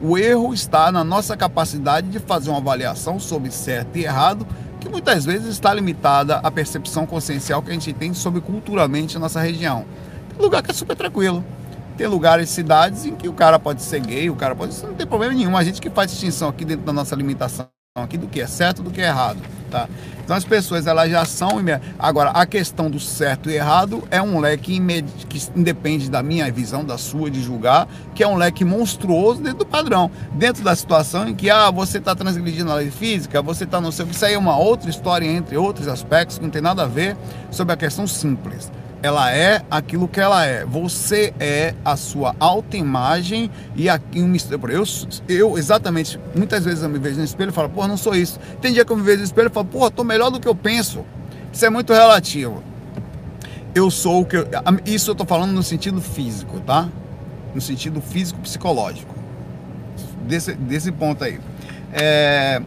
[0.00, 4.46] O erro está na nossa capacidade de fazer uma avaliação sobre certo e errado,
[4.78, 9.20] que muitas vezes está limitada à percepção consciencial que a gente tem sobre culturalmente a
[9.20, 9.84] nossa região.
[10.38, 11.44] Lugar que é super tranquilo.
[11.96, 14.72] Tem lugares, cidades em que o cara pode ser gay, o cara pode.
[14.72, 15.56] Isso não tem problema nenhum.
[15.56, 17.68] A gente que faz distinção aqui dentro da nossa limitação
[18.02, 19.38] aqui do que é certo do que é errado,
[19.70, 19.88] tá?
[20.22, 21.52] Então as pessoas elas já são
[21.98, 24.78] agora a questão do certo e errado é um leque
[25.28, 29.60] que independe da minha visão, da sua de julgar, que é um leque monstruoso dentro
[29.60, 33.64] do padrão, dentro da situação em que ah você está transgredindo a lei física, você
[33.64, 36.60] está no seu, isso aí é uma outra história entre outros aspectos que não tem
[36.60, 37.16] nada a ver
[37.50, 38.70] sobre a questão simples
[39.02, 40.64] ela é aquilo que ela é.
[40.64, 44.70] Você é a sua autoimagem e aqui um mistério.
[44.70, 44.84] Eu,
[45.28, 48.38] eu exatamente, muitas vezes eu me vejo no espelho e falo, porra, não sou isso.
[48.60, 50.48] Tem dia que eu me vejo no espelho e falo, porra, tô melhor do que
[50.48, 51.04] eu penso.
[51.52, 52.62] Isso é muito relativo.
[53.74, 54.46] Eu sou o que eu,
[54.86, 56.88] isso eu tô falando no sentido físico, tá?
[57.54, 59.14] No sentido físico psicológico.
[60.26, 61.38] Desse, desse ponto aí.
[61.92, 62.60] É,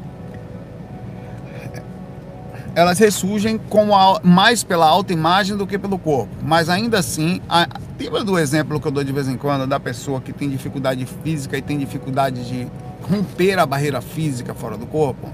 [2.76, 6.34] elas ressurgem como a, mais pela autoimagem do que pelo corpo.
[6.42, 7.68] Mas ainda assim, a,
[8.00, 11.06] lembra do exemplo que eu dou de vez em quando da pessoa que tem dificuldade
[11.24, 12.68] física e tem dificuldade de
[13.02, 15.30] romper a barreira física fora do corpo?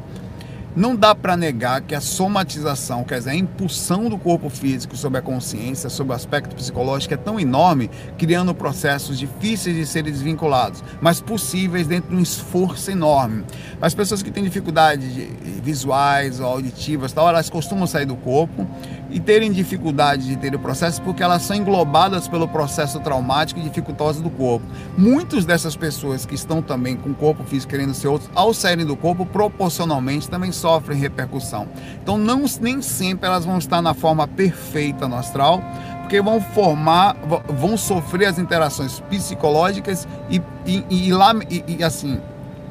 [0.76, 5.19] Não dá para negar que a somatização, quer dizer, a impulsão do corpo físico sobre
[5.19, 10.84] a consciência, sobre o aspecto psicológico é tão enorme, criando processos difíceis de serem desvinculados,
[10.99, 13.45] mas possíveis dentro de um esforço enorme.
[13.82, 15.09] As pessoas que têm dificuldades
[15.63, 18.67] visuais ou auditivas, tal, elas costumam sair do corpo
[19.09, 23.63] e terem dificuldade de ter o processo porque elas são englobadas pelo processo traumático e
[23.63, 24.65] dificultoso do corpo.
[24.97, 28.86] Muitas dessas pessoas que estão também com o corpo físico querendo ser outros, ao saírem
[28.86, 31.68] do corpo, proporcionalmente também sofrem repercussão.
[32.01, 35.61] Então, não, nem sempre elas vão estar na forma perfeita no astral,
[36.01, 37.16] porque vão formar,
[37.47, 42.20] vão sofrer as interações psicológicas e, e, e, e, e assim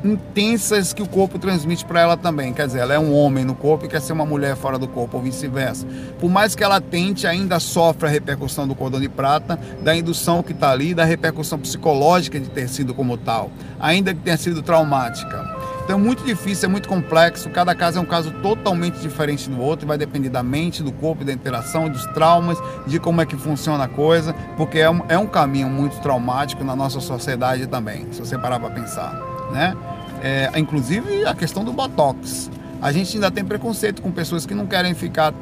[0.04, 2.52] intensas que o corpo transmite para ela também.
[2.52, 4.86] Quer dizer, ela é um homem no corpo e quer ser uma mulher fora do
[4.86, 5.86] corpo, ou vice-versa.
[6.18, 10.42] Por mais que ela tente, ainda sofre a repercussão do cordão de prata, da indução
[10.42, 14.60] que está ali, da repercussão psicológica de ter sido como tal, ainda que tenha sido
[14.60, 15.53] traumática.
[15.84, 17.50] Então é muito difícil, é muito complexo.
[17.50, 21.24] Cada caso é um caso totalmente diferente do outro, vai depender da mente, do corpo,
[21.24, 25.18] da interação, dos traumas, de como é que funciona a coisa, porque é um, é
[25.18, 29.12] um caminho muito traumático na nossa sociedade também, se você parar para pensar,
[29.52, 29.76] né?
[30.22, 32.50] É, inclusive a questão do botox.
[32.80, 35.34] A gente ainda tem preconceito com pessoas que não querem ficar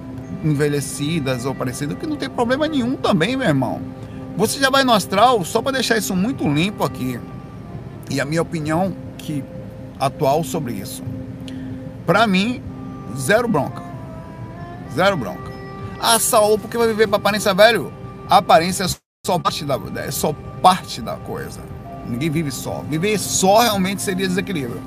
[0.43, 3.81] envelhecidas ou parecidas, que não tem problema nenhum também, meu irmão.
[4.37, 7.21] Você já vai no astral, só para deixar isso muito limpo aqui.
[8.11, 9.45] E a minha opinião que
[10.07, 11.03] atual sobre isso.
[12.05, 12.61] Para mim,
[13.17, 13.83] zero bronca.
[14.95, 15.53] Zero bronca.
[16.01, 17.93] Ah, Saulo, porque vai viver para aparência velho?
[18.29, 18.89] A aparência é
[19.25, 21.61] só parte da, é só parte da coisa.
[22.07, 22.85] Ninguém vive só.
[22.89, 24.83] Viver só realmente seria desequilíbrio.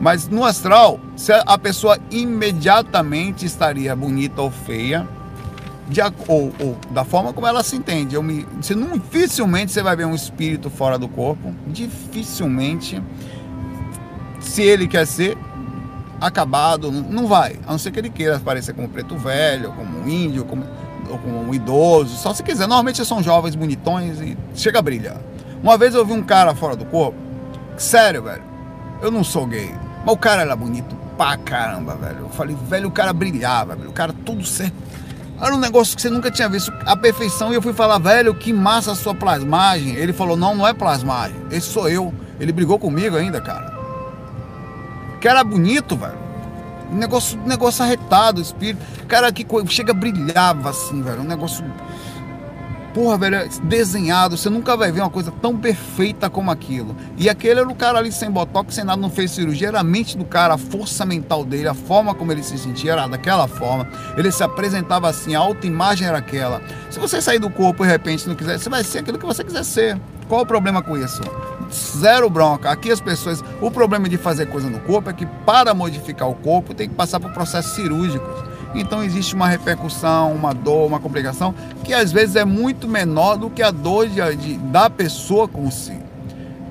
[0.00, 1.00] Mas no astral,
[1.46, 5.08] a pessoa imediatamente estaria bonita ou feia,
[5.88, 8.14] de, ou, ou, da forma como ela se entende.
[8.14, 8.46] Eu me,
[8.76, 11.54] não, dificilmente você vai ver um espírito fora do corpo.
[11.66, 13.02] Dificilmente.
[14.48, 15.36] Se ele quer ser
[16.20, 17.56] acabado, não vai.
[17.66, 20.64] A não ser que ele queira aparecer como preto velho, como um índio, como,
[21.08, 22.16] ou como um idoso.
[22.16, 22.66] Só se quiser.
[22.66, 25.18] Normalmente são jovens bonitões e chega a brilhar.
[25.62, 27.18] Uma vez eu vi um cara fora do corpo.
[27.76, 28.42] Sério, velho.
[29.02, 29.72] Eu não sou gay.
[30.04, 32.20] Mas o cara era bonito pra caramba, velho.
[32.20, 33.90] Eu falei, velho, o cara brilhava, velho.
[33.90, 34.74] O cara tudo certo.
[35.40, 36.72] Era um negócio que você nunca tinha visto.
[36.86, 37.52] A perfeição.
[37.52, 39.94] E eu fui falar, velho, que massa a sua plasmagem.
[39.94, 41.36] Ele falou, não, não é plasmagem.
[41.50, 42.12] Esse sou eu.
[42.40, 43.77] Ele brigou comigo ainda, cara.
[45.20, 46.18] Que era bonito, velho.
[46.90, 48.84] Um negócio, um negócio arretado, espírito.
[49.06, 51.20] Cara que chega brilhava assim, velho.
[51.20, 51.64] Um negócio
[52.98, 56.96] porra, velho, é desenhado, você nunca vai ver uma coisa tão perfeita como aquilo.
[57.16, 59.84] E aquele era o cara ali sem botox, sem nada, não fez cirurgia, era a
[59.84, 63.46] mente do cara, a força mental dele, a forma como ele se sentia era daquela
[63.46, 63.86] forma.
[64.16, 66.60] Ele se apresentava assim, a autoimagem era aquela.
[66.90, 69.44] Se você sair do corpo de repente não quiser, você vai ser aquilo que você
[69.44, 70.00] quiser ser.
[70.28, 71.22] Qual o problema com isso?
[71.70, 72.70] Zero bronca.
[72.70, 73.42] Aqui as pessoas.
[73.60, 76.94] O problema de fazer coisa no corpo é que para modificar o corpo tem que
[76.94, 78.48] passar por processos cirúrgicos.
[78.74, 81.54] Então existe uma repercussão, uma dor, uma complicação
[81.84, 85.70] que às vezes é muito menor do que a dor de, de da pessoa com
[85.70, 85.96] si.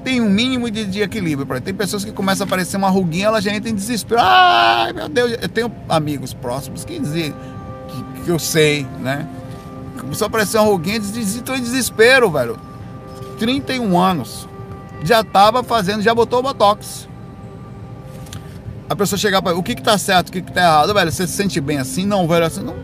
[0.04, 1.60] Tem um mínimo de, de equilíbrio.
[1.60, 4.22] Tem pessoas que começam a aparecer uma ruguinha, ela já entra em desespero.
[4.24, 7.34] Ai, meu Deus, eu tenho amigos próximos que dizem
[7.88, 9.28] que, que eu sei, né?
[10.00, 12.58] Começou a aparecer uma ruguinha, entrou em desespero, velho.
[13.40, 14.48] 31 anos.
[15.04, 17.08] Já tava fazendo, já botou o Botox
[18.90, 21.12] a pessoa chegar para o que que tá certo, o que que tá errado, velho,
[21.12, 22.06] você se sente bem assim?
[22.06, 22.76] Não, velho, assim, não.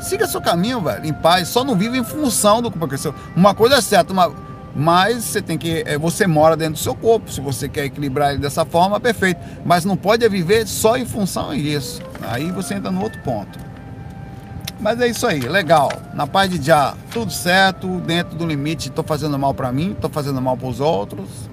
[0.00, 3.14] Siga seu caminho, velho, em paz, só não vive em função do que aconteceu.
[3.34, 4.32] Uma coisa é certa, uma...
[4.74, 8.30] mas você tem que, é, você mora dentro do seu corpo, se você quer equilibrar
[8.30, 9.40] ele dessa forma, perfeito.
[9.64, 12.02] Mas não pode viver só em função disso.
[12.22, 13.58] Aí você entra no outro ponto.
[14.80, 15.90] Mas é isso aí, legal.
[16.14, 20.10] Na paz de já, tudo certo, dentro do limite, estou fazendo mal para mim, estou
[20.10, 21.50] fazendo mal para os outros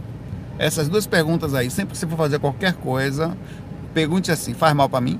[0.60, 3.38] essas duas perguntas aí, sempre que você for fazer qualquer coisa,
[3.94, 5.20] pergunte assim: faz mal para mim?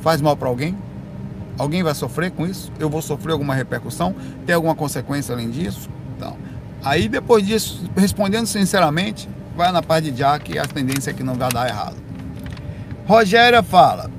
[0.00, 0.76] Faz mal para alguém?
[1.58, 2.70] Alguém vai sofrer com isso?
[2.78, 4.14] Eu vou sofrer alguma repercussão?
[4.44, 5.88] Tem alguma consequência além disso?
[6.16, 6.36] Então,
[6.84, 11.22] aí depois disso, respondendo sinceramente, vai na parte de já que a tendência é que
[11.22, 11.96] não vai dar errado.
[13.06, 14.10] Rogéria fala.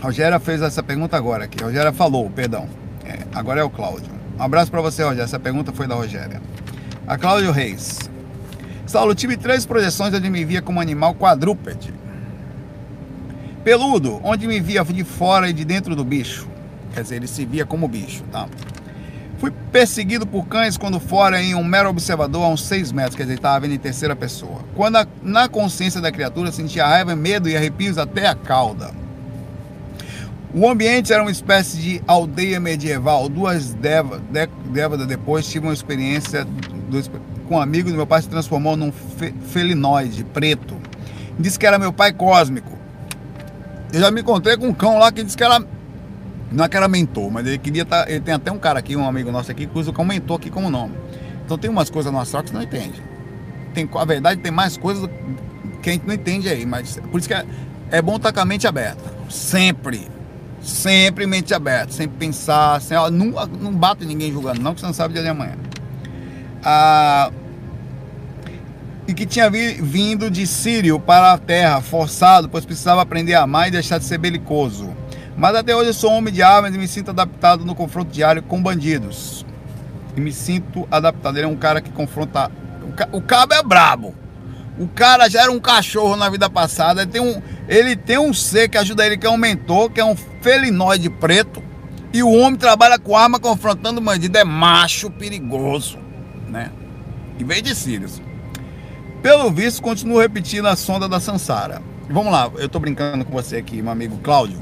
[0.00, 1.62] Rogéria fez essa pergunta agora aqui.
[1.62, 2.68] Rogéria falou, perdão.
[3.04, 4.10] É, agora é o Cláudio.
[4.38, 5.24] Um abraço para você, Rogéria.
[5.24, 6.40] Essa pergunta foi da Rogéria.
[7.06, 8.08] A Cláudio Reis.
[8.86, 11.92] Saulo, tive três projeções onde me via como animal quadrúpede.
[13.64, 16.46] Peludo, onde me via de fora e de dentro do bicho.
[16.94, 18.48] Quer dizer, ele se via como bicho, tá?
[19.38, 23.22] Fui perseguido por cães quando fora em um mero observador a uns 6 metros, quer
[23.24, 24.60] dizer, estava vendo em terceira pessoa.
[24.74, 28.90] Quando a, na consciência da criatura sentia raiva, medo e arrepios até a cauda.
[30.54, 33.28] O ambiente era uma espécie de aldeia medieval.
[33.28, 36.46] Duas décadas depois, tive uma experiência
[37.48, 40.76] com um amigo do meu pai se transformou num fe felinoide preto.
[41.38, 42.70] Disse que era meu pai cósmico.
[43.92, 45.62] Eu já me encontrei com um cão lá que disse que era.
[46.50, 48.04] Não é que era mentor, mas ele queria estar.
[48.04, 50.04] Tá, ele tem até um cara aqui, um amigo nosso aqui, que usa o cão
[50.04, 50.94] mentor aqui como nome.
[51.44, 53.02] Então tem umas coisas no astral que você não entende.
[53.72, 55.08] Tem, a verdade tem mais coisas
[55.82, 57.44] que a gente não entende aí, mas por isso que é,
[57.90, 59.14] é bom estar com a mente aberta.
[59.30, 60.17] Sempre.
[60.60, 63.26] Sempre mente aberta, sempre pensar, sem, ó, não,
[63.60, 65.54] não bate ninguém julgando, não, que você não sabe dia de amanhã.
[66.62, 67.30] Ah,
[69.06, 73.68] e que tinha vindo de Sírio para a terra, forçado, pois precisava aprender a amar
[73.68, 74.94] e deixar de ser belicoso.
[75.34, 78.42] Mas até hoje eu sou homem de armas e me sinto adaptado no confronto diário
[78.42, 79.46] com bandidos.
[80.14, 81.36] E me sinto adaptado.
[81.38, 82.50] Ele é um cara que confronta.
[83.12, 84.14] O cabo é brabo.
[84.78, 87.02] O cara já era um cachorro na vida passada.
[87.02, 90.00] Ele tem um, ele tem um ser que ajuda ele, que é um mentor, que
[90.00, 91.62] é um felinoide preto.
[92.12, 94.38] E o homem trabalha com arma confrontando bandido.
[94.38, 95.98] É macho perigoso,
[96.48, 96.70] né?
[97.38, 98.22] Em vez de Sirius.
[99.22, 101.82] Pelo visto, continuo repetindo a sonda da Sansara.
[102.08, 104.58] Vamos lá, eu tô brincando com você aqui, meu amigo Cláudio.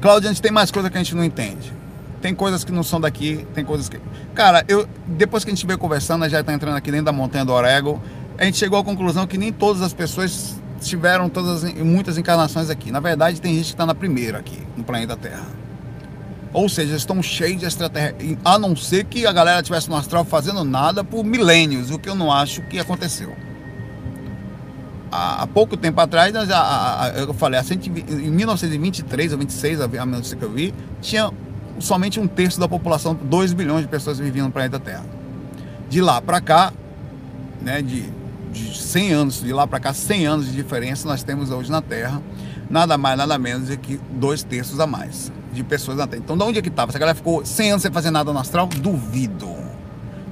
[0.00, 1.72] Cláudio, a gente tem mais coisa que a gente não entende.
[2.20, 3.98] Tem coisas que não são daqui, tem coisas que.
[4.34, 7.44] Cara, eu depois que a gente veio conversando, já tá entrando aqui dentro da montanha
[7.44, 8.00] do Orego
[8.38, 12.90] a gente chegou à conclusão que nem todas as pessoas tiveram todas muitas encarnações aqui.
[12.90, 15.46] Na verdade, tem gente que está na primeira aqui, no planeta Terra.
[16.52, 18.36] Ou seja, estão cheios de extraterrestres.
[18.44, 22.08] A não ser que a galera estivesse no astral fazendo nada por milênios, o que
[22.08, 23.34] eu não acho que aconteceu.
[25.10, 26.34] Há, pouco tempo atrás,
[27.16, 31.30] eu falei, em 1923 ou 26, a notícia que eu vi, tinha
[31.78, 35.04] somente um terço da população, 2 bilhões de pessoas viviam no planeta Terra.
[35.88, 36.72] De lá para cá,
[37.60, 38.04] né, de
[38.52, 41.80] de 100 anos, de lá para cá, 100 anos de diferença nós temos hoje na
[41.80, 42.22] Terra,
[42.68, 46.22] nada mais, nada menos do que dois terços a mais de pessoas na Terra.
[46.24, 46.90] Então, de onde é que estava?
[46.90, 48.66] Essa galera ficou 100 anos sem fazer nada no astral?
[48.66, 49.48] Duvido.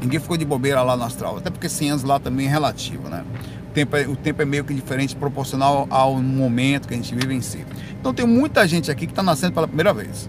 [0.01, 3.09] Ninguém ficou de bobeira lá no astral, até porque 100 anos lá também é relativo,
[3.09, 3.25] né?
[3.69, 7.15] O tempo, é, o tempo é meio que diferente, proporcional ao momento que a gente
[7.15, 7.65] vive em si.
[7.99, 10.29] Então, tem muita gente aqui que está nascendo pela primeira vez.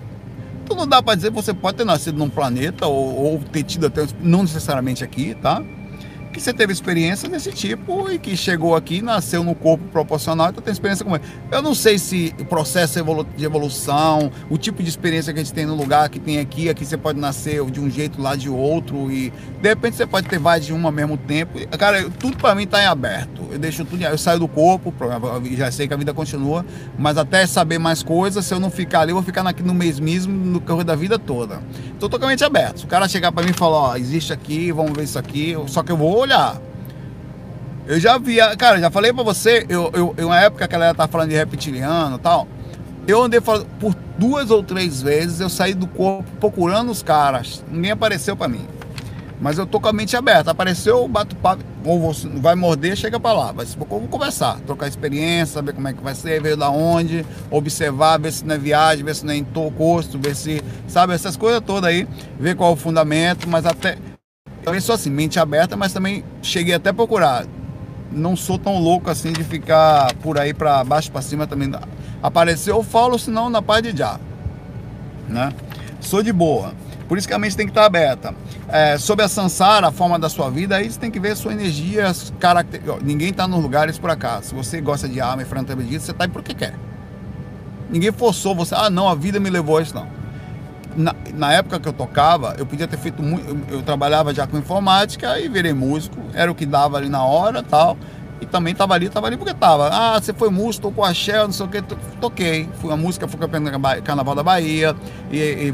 [0.63, 3.63] Então, não dá para dizer que você pode ter nascido num planeta ou, ou ter
[3.63, 5.63] tido até, não necessariamente aqui, tá?
[6.32, 10.61] Que você teve experiência desse tipo e que chegou aqui, nasceu no corpo proporcional, então
[10.61, 11.21] tem experiência como é.
[11.51, 12.99] Eu não sei se o processo
[13.36, 16.69] de evolução, o tipo de experiência que a gente tem no lugar que tem aqui,
[16.69, 20.27] aqui você pode nascer de um jeito lá de outro e de repente você pode
[20.27, 21.59] ter várias de uma ao mesmo tempo.
[21.77, 23.41] Cara, tudo para mim tá em aberto.
[23.51, 24.93] Eu deixo tudo, eu saio do corpo,
[25.51, 26.65] já sei que a vida continua,
[26.97, 29.73] mas até saber mais coisas, se eu não ficar ali, eu vou ficar aqui no
[29.73, 31.61] mês mesmo, no correr da vida toda.
[31.99, 32.79] Tô totalmente aberto.
[32.79, 35.55] Se o cara chegar para mim e falar, ó, existe aqui, vamos ver isso aqui,
[35.67, 36.57] só que eu vou olhar.
[37.88, 40.93] Eu já vi, cara, já falei pra você, eu, eu, eu uma época que ela
[40.93, 42.47] tá falando de reptiliano e tal,
[43.07, 47.91] eu andei por duas ou três vezes, eu saí do corpo procurando os caras, ninguém
[47.91, 48.65] apareceu para mim.
[49.41, 53.34] Mas eu tô com a mente aberta, apareceu, bato papo, ou vai morder, chega para
[53.34, 57.26] lá, vai, vamos conversar, trocar experiência, saber como é que vai ser, ver da onde,
[57.49, 61.36] observar, ver se não é viagem, ver se não é encosto, ver se, sabe, essas
[61.36, 62.07] coisas todas aí,
[62.39, 63.97] ver qual é o fundamento, mas até
[64.64, 67.45] também sou assim, mente aberta, mas também cheguei até a procurar.
[68.12, 71.72] Não sou tão louco assim de ficar por aí para baixo para cima também.
[72.22, 74.20] Apareceu, eu falo, senão na paz de já.
[75.28, 75.51] Né?
[75.99, 76.74] Sou de boa.
[77.07, 78.34] Por isso que a mente tem que estar aberta.
[78.68, 81.36] É, sobre a Sansara, a forma da sua vida, aí você tem que ver a
[81.36, 83.03] sua energia, as características.
[83.03, 84.49] Ninguém está nos lugares por acaso.
[84.49, 86.74] Se você gosta de alma e franquia você está aí porque quer.
[87.89, 88.76] Ninguém forçou você.
[88.76, 90.20] Ah, não, a vida me levou a isso, não
[90.95, 93.47] na, na, época que eu tocava, eu podia ter feito muito.
[93.47, 97.23] Eu, eu, trabalhava já com informática e virei músico, era o que dava ali na
[97.23, 97.97] hora tal.
[98.39, 99.89] E também tava ali, tava ali porque tava.
[99.91, 101.81] Ah, você foi músico, tocou axé, não sei o que,
[102.19, 102.67] toquei.
[102.81, 104.95] Fui a música, fui campeão do Carnaval da Bahia
[105.31, 105.73] e, e,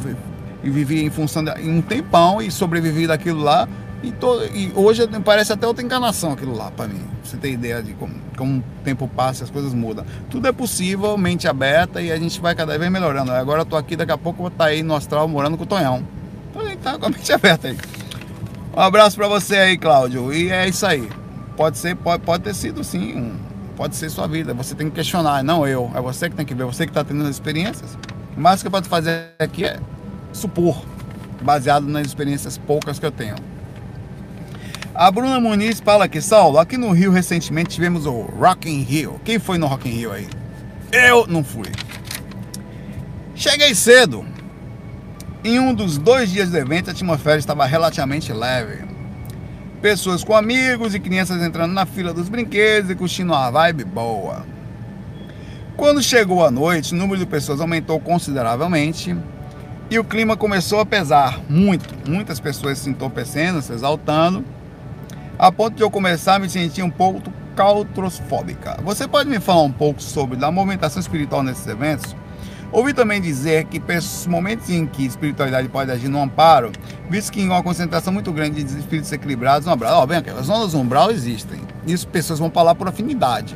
[0.64, 3.68] e vivi em função de um tempão e sobrevivi daquilo lá.
[4.04, 4.14] E,
[4.54, 7.02] e hoje parece até outra encarnação aquilo lá para mim.
[7.24, 10.06] Você ter ideia de como, como o tempo passa e as coisas mudam.
[10.30, 13.32] Tudo é possível, mente aberta e a gente vai cada vez melhorando.
[13.32, 15.58] Agora eu tô aqui, daqui a pouco eu vou estar tá aí no astral morando
[15.58, 16.04] com o Tonhão.
[16.50, 17.78] Então a gente tá com a mente aberta aí.
[18.76, 20.32] Um abraço para você aí, Cláudio.
[20.32, 21.10] E é isso aí.
[21.56, 23.36] Pode ser, pode, pode ter sido sim, um,
[23.76, 24.54] pode ser sua vida.
[24.54, 25.92] Você tem que questionar, não eu.
[25.96, 27.98] É você que tem que ver, você que está tendo as experiências.
[28.38, 29.80] O mais que eu posso fazer aqui é
[30.32, 30.80] supor,
[31.42, 33.36] baseado nas experiências poucas que eu tenho.
[34.98, 39.22] A Bruna Muniz fala aqui, Saulo, aqui no Rio recentemente tivemos o Rock in Rio.
[39.24, 40.28] Quem foi no Rock in Rio aí?
[40.92, 41.68] Eu não fui.
[43.36, 44.26] Cheguei cedo.
[45.44, 48.86] Em um dos dois dias do evento, a atmosfera estava relativamente leve.
[49.84, 54.48] Pessoas com amigos e crianças entrando na fila dos brinquedos e curtindo uma vibe boa.
[55.76, 59.16] Quando chegou a noite, o número de pessoas aumentou consideravelmente
[59.92, 61.88] e o clima começou a pesar muito.
[62.10, 64.44] Muitas pessoas se entorpecendo, se exaltando,
[65.40, 67.22] a ponto de eu começar a me sentir um pouco
[67.56, 68.78] claustrofóbica.
[68.84, 72.16] Você pode me falar um pouco sobre a movimentação espiritual nesses eventos?
[72.72, 73.82] Ouvi também dizer que
[74.28, 76.72] momentos em que espiritualidade pode agir no amparo,
[77.10, 80.02] visto que em uma concentração muito grande de espíritos equilibrados no umbral.
[80.02, 81.62] Ó, bem, as ondas umbral existem.
[81.86, 83.56] Isso pessoas vão para lá por afinidade.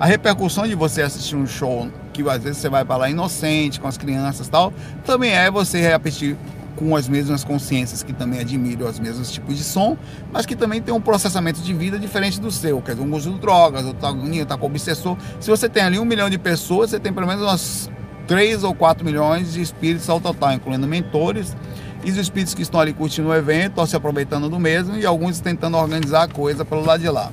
[0.00, 3.78] A repercussão de você assistir um show que às vezes você vai para lá inocente,
[3.78, 4.72] com as crianças e tal,
[5.04, 6.36] também é você repetir
[6.78, 9.96] com as mesmas consciências que também admiram os mesmos tipos de som,
[10.32, 13.30] mas que também tem um processamento de vida diferente do seu, quer dizer, um de
[13.40, 15.16] drogas, outro tá agonia, tá com obsessor.
[15.40, 17.90] Se você tem ali um milhão de pessoas, você tem pelo menos umas
[18.28, 21.56] 3 ou 4 milhões de espíritos ao total, incluindo mentores
[22.04, 25.04] e os espíritos que estão ali curtindo o evento, ou se aproveitando do mesmo, e
[25.04, 27.32] alguns tentando organizar a coisa pelo lado de lá.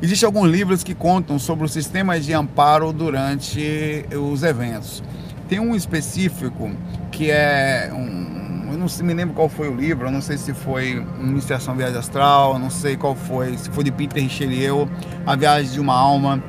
[0.00, 5.02] Existem alguns livros que contam sobre os sistemas de amparo durante os eventos.
[5.48, 6.70] Tem um específico
[7.10, 10.52] que é um, eu não me lembro qual foi o livro, eu não sei se
[10.52, 14.88] foi Iniciação Viagem Astral, não sei qual foi, se foi de Peter Richelieu,
[15.26, 16.42] A Viagem de uma Alma,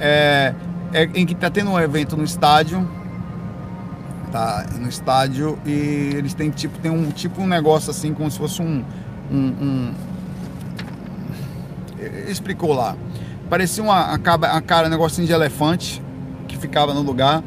[0.00, 0.54] é,
[0.92, 2.88] é em que está tendo um evento no estádio,
[4.32, 8.38] tá no estádio e eles têm tipo tem um tipo um negócio assim como se
[8.38, 8.82] fosse um,
[9.30, 9.94] um, um
[12.28, 12.96] explicou lá.
[13.48, 16.02] Parecia uma, uma cara um negocinho de elefante
[16.48, 17.42] que ficava no lugar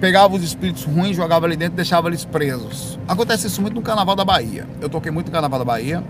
[0.00, 2.98] pegava os espíritos ruins, jogava ali dentro deixava eles presos.
[3.06, 4.66] Acontece isso muito no Carnaval da Bahia.
[4.80, 6.02] Eu toquei muito no Carnaval da Bahia.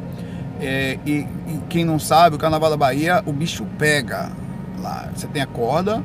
[0.60, 4.30] É, e, e, quem não sabe, o Carnaval da Bahia, o bicho pega
[4.80, 5.10] lá.
[5.14, 6.04] Você tem a corda,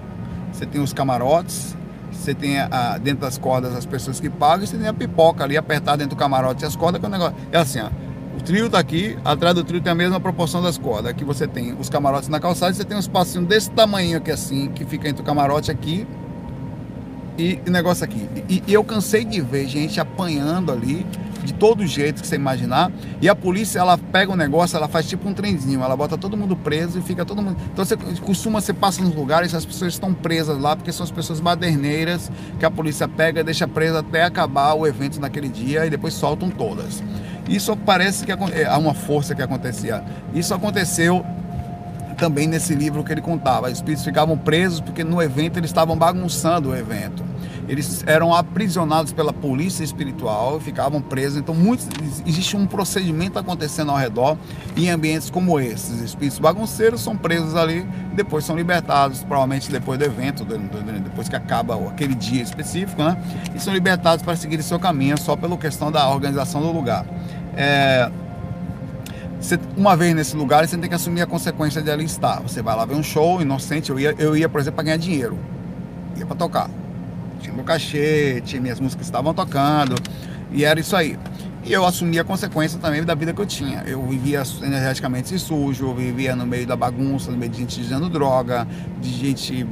[0.51, 1.75] você tem os camarotes,
[2.11, 4.93] você tem a, a, dentro das cordas as pessoas que pagam e você tem a
[4.93, 7.35] pipoca ali apertada dentro do camarote e as cordas, que é um negócio.
[7.51, 7.89] É assim, ó.
[8.35, 11.11] O trio tá aqui, atrás do trio tem a mesma proporção das cordas.
[11.11, 14.69] Aqui você tem os camarotes na calçada você tem um espacinho desse tamanho aqui assim,
[14.69, 16.07] que fica entre o camarote aqui
[17.37, 18.27] e o negócio aqui.
[18.49, 21.05] E, e, eu cansei de ver gente apanhando ali,
[21.43, 22.91] de todo jeito que você imaginar.
[23.21, 26.35] E a polícia, ela pega o negócio, ela faz tipo um trenzinho, ela bota todo
[26.35, 27.57] mundo preso e fica todo mundo.
[27.71, 31.11] Então você costuma, você passa nos lugares, as pessoas estão presas lá, porque são as
[31.11, 35.85] pessoas baderneiras que a polícia pega e deixa presa até acabar o evento naquele dia
[35.85, 37.03] e depois soltam todas.
[37.47, 40.03] Isso parece que é, há uma força que acontecia.
[40.33, 41.25] Isso aconteceu
[42.17, 43.67] também nesse livro que ele contava.
[43.67, 47.26] Os espíritos ficavam presos porque no evento eles estavam bagunçando o evento.
[47.67, 51.37] Eles eram aprisionados pela polícia espiritual ficavam presos.
[51.37, 51.87] Então, muitos,
[52.25, 54.37] existe um procedimento acontecendo ao redor
[54.75, 55.95] em ambientes como esses.
[55.95, 61.35] Os espíritos bagunceiros são presos ali, depois são libertados, provavelmente depois do evento, depois que
[61.35, 63.17] acaba aquele dia específico, né?
[63.53, 67.05] E são libertados para seguir seu caminho só pela questão da organização do lugar.
[67.55, 68.09] É,
[69.39, 72.41] você, uma vez nesse lugar, você tem que assumir a consequência de ali estar.
[72.41, 73.89] Você vai lá ver um show inocente.
[73.89, 75.37] Eu ia, eu ia por exemplo, para ganhar dinheiro.
[76.15, 76.69] Ia para tocar.
[77.39, 79.95] Tinha meu cachê, tinha minhas músicas que estavam tocando.
[80.51, 81.17] E era isso aí.
[81.65, 83.83] E eu assumi a consequência também da vida que eu tinha.
[83.85, 88.07] Eu vivia energeticamente sujo, eu vivia no meio da bagunça, no meio de gente usando
[88.09, 88.65] droga,
[89.01, 89.67] de gente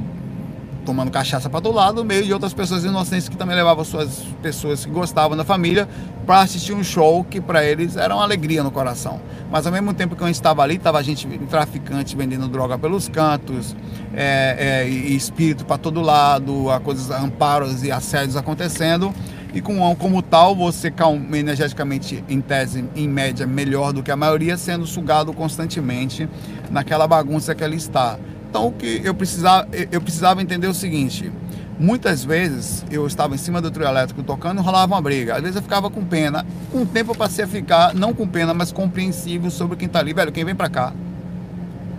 [0.86, 4.24] tomando cachaça para todo lado, no meio de outras pessoas inocentes que também levavam suas
[4.40, 5.88] pessoas que gostavam da família
[6.24, 9.20] para assistir um show que para eles era uma alegria no coração.
[9.50, 13.76] Mas ao mesmo tempo que gente estava ali, estava gente traficante vendendo droga pelos cantos,
[14.14, 19.12] é, é, e espírito para todo lado, a coisas, amparos e assédios acontecendo.
[19.52, 20.90] E com, como tal, você
[21.32, 26.28] energeticamente, em tese, em média, melhor do que a maioria, sendo sugado constantemente
[26.70, 28.18] naquela bagunça que ali está.
[28.56, 31.30] Então o que eu precisava, eu precisava entender o seguinte.
[31.78, 35.34] Muitas vezes eu estava em cima do trio elétrico tocando e rolava uma briga.
[35.34, 36.46] Às vezes eu ficava com pena.
[36.72, 39.98] Com o tempo eu passei a ficar, não com pena, mas compreensivo sobre quem está
[39.98, 40.14] ali.
[40.14, 40.94] Velho, quem vem para cá.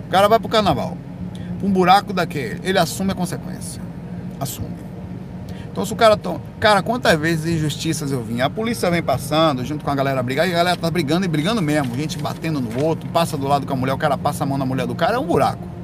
[0.04, 0.98] O cara vai pro carnaval.
[1.62, 2.58] Um buraco daquele.
[2.64, 3.80] Ele assume a consequência.
[4.40, 4.74] Assume.
[5.70, 6.16] Então se o cara.
[6.16, 6.40] To...
[6.58, 8.40] Cara, quantas vezes injustiças eu vim?
[8.40, 11.28] A polícia vem passando junto com a galera brigar e a galera tá brigando e
[11.28, 11.94] brigando mesmo.
[11.94, 14.58] Gente batendo no outro, passa do lado com a mulher, o cara passa a mão
[14.58, 15.77] na mulher do cara, é um buraco.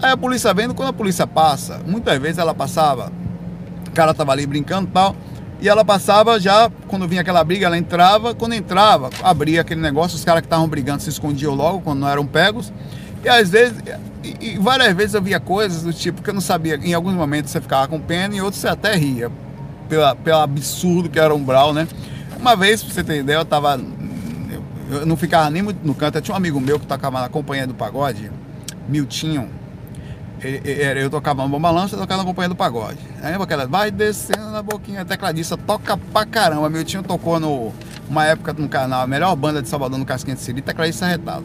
[0.00, 3.12] Aí a polícia vendo, quando a polícia passa, muitas vezes ela passava,
[3.86, 5.16] o cara tava ali brincando e tal,
[5.60, 10.16] e ela passava já, quando vinha aquela briga, ela entrava, quando entrava, abria aquele negócio,
[10.16, 12.72] os caras que estavam brigando se escondiam logo, quando não eram pegos,
[13.24, 13.74] e às vezes,
[14.22, 17.14] e, e, várias vezes eu via coisas do tipo que eu não sabia, em alguns
[17.14, 19.32] momentos você ficava com pena, e outros você até ria,
[19.88, 21.88] pela, pelo absurdo que era o umbral, né?
[22.38, 23.80] Uma vez, pra você ter ideia, eu tava,
[24.90, 27.20] eu, eu não ficava nem muito no canto, eu tinha um amigo meu que tocava
[27.20, 28.30] na companhia do pagode,
[28.88, 29.50] Miltinho,
[30.42, 32.98] eu tocava no bom balanço, eu tocava na companhia do pagode.
[33.22, 36.68] Aí aquela, vai descendo na boquinha, tecladista toca pra caramba.
[36.70, 37.72] Meu tio tocou no,
[38.08, 41.44] uma época no canal, a melhor banda de Salvador no Casquinha de Siri, tecladista arretado.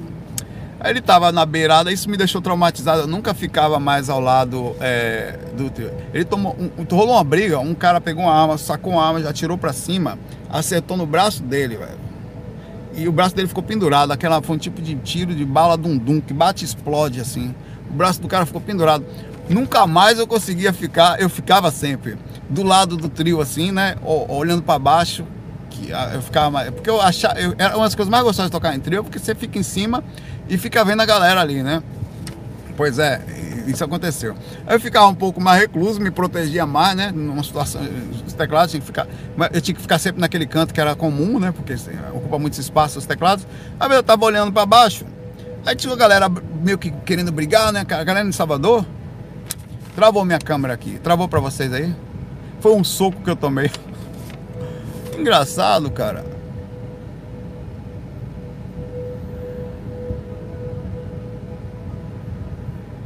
[0.79, 3.01] Aí ele tava na beirada, isso me deixou traumatizado.
[3.03, 5.91] Eu nunca ficava mais ao lado é, do trio.
[6.13, 6.57] Ele tomou.
[6.59, 9.71] Um, rolou uma briga, um cara pegou uma arma, sacou uma arma, já atirou pra
[9.71, 10.19] cima,
[10.49, 12.03] acertou no braço dele, velho.
[12.95, 14.11] E o braço dele ficou pendurado.
[14.11, 17.55] Aquela foi um tipo de tiro de bala dum-dum, que bate e explode assim.
[17.93, 19.05] O braço do cara ficou pendurado.
[19.47, 22.17] Nunca mais eu conseguia ficar, eu ficava sempre
[22.49, 23.95] do lado do trio, assim, né?
[24.03, 25.23] Olhando para baixo.
[25.69, 27.39] Que ah, eu ficava Porque eu achava.
[27.39, 29.63] Eu, era uma das coisas mais gostosas de tocar em trio, porque você fica em
[29.63, 30.03] cima
[30.49, 31.83] e fica vendo a galera ali, né?
[32.75, 33.21] Pois é,
[33.67, 34.35] isso aconteceu.
[34.67, 37.11] Eu ficava um pouco mais recluso, me protegia mais, né?
[37.11, 37.81] Numa situação,
[38.25, 39.07] os teclados tinha que ficar,
[39.53, 41.51] eu tinha que ficar sempre naquele canto que era comum, né?
[41.51, 43.45] Porque assim, ocupa muito espaço os teclados.
[43.79, 45.05] Aí eu tava olhando para baixo,
[45.65, 47.81] aí tinha uma galera meio que querendo brigar, né?
[47.81, 48.85] A galera de Salvador.
[49.95, 51.93] Travou minha câmera aqui, travou para vocês aí.
[52.59, 53.69] Foi um soco que eu tomei.
[55.17, 56.25] Engraçado, cara.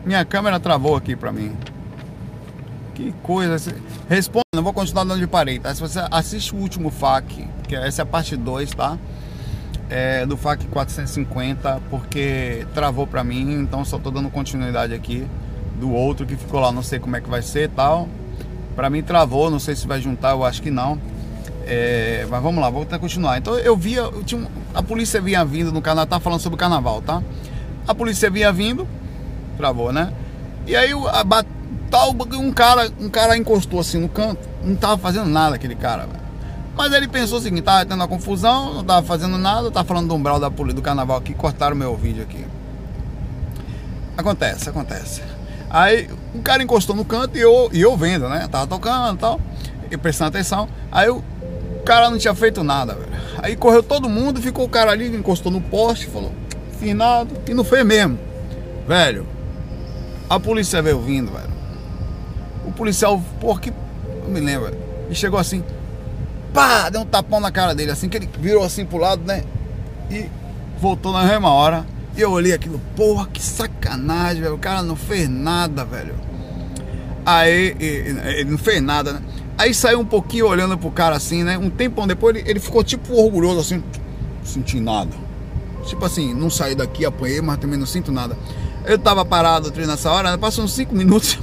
[0.05, 1.53] Minha câmera travou aqui pra mim.
[2.95, 3.75] Que coisa.
[4.07, 5.75] Responda, não vou continuar dando de parei, tá?
[5.75, 8.97] Se você assiste o último FAQ, que essa é a parte 2, tá?
[9.89, 15.25] É, do FAQ 450, porque travou pra mim, então só tô dando continuidade aqui
[15.79, 18.09] do outro que ficou lá, não sei como é que vai ser e tal.
[18.75, 20.99] Pra mim travou, não sei se vai juntar, eu acho que não.
[21.65, 23.37] É, mas vamos lá, vou tentar continuar.
[23.37, 26.59] Então eu via, eu tinha, a polícia vinha vindo no canal, tá falando sobre o
[26.59, 27.21] carnaval, tá?
[27.87, 28.87] A polícia vinha vindo,
[29.57, 30.13] travou, né?
[30.65, 31.23] E aí a,
[31.89, 36.07] tal, um cara, um cara encostou assim no canto, não tava fazendo nada aquele cara.
[36.77, 40.09] Mas ele pensou o seguinte, tava tendo uma confusão, não tava fazendo nada, tava falando
[40.09, 42.45] do umbral da polícia do carnaval aqui, cortaram meu vídeo aqui.
[44.15, 45.23] Acontece, acontece.
[45.71, 48.47] Aí o cara encostou no canto e eu, e eu vendo, né?
[48.49, 49.41] Tava tocando e tal,
[49.89, 50.69] e prestando atenção.
[50.91, 51.23] Aí o
[51.83, 53.11] cara não tinha feito nada, velho.
[53.41, 56.31] Aí correu todo mundo, ficou o cara ali, encostou no poste, falou,
[56.79, 58.19] finado, e não foi mesmo.
[58.87, 59.25] Velho,
[60.29, 61.49] a polícia veio vindo, velho.
[62.67, 63.73] O policial, porra, que.
[64.23, 64.77] Eu me lembro,
[65.09, 65.63] E chegou assim,
[66.53, 69.43] pá, deu um tapão na cara dele, assim, que ele virou assim pro lado, né?
[70.09, 70.25] E
[70.79, 71.85] voltou na mesma hora.
[72.15, 74.55] E eu olhei aquilo, porra, que sacanagem, velho.
[74.55, 76.15] O cara não fez nada, velho.
[77.25, 79.21] Aí, ele não fez nada, né?
[79.57, 81.57] Aí saiu um pouquinho olhando pro cara assim, né?
[81.57, 85.11] Um tempão depois ele, ele ficou tipo orgulhoso assim, não senti nada.
[85.85, 88.37] Tipo assim, não saí daqui, apanhei, mas também não sinto nada.
[88.85, 90.37] Eu tava parado nessa hora, né?
[90.37, 91.39] passou uns 5 minutos.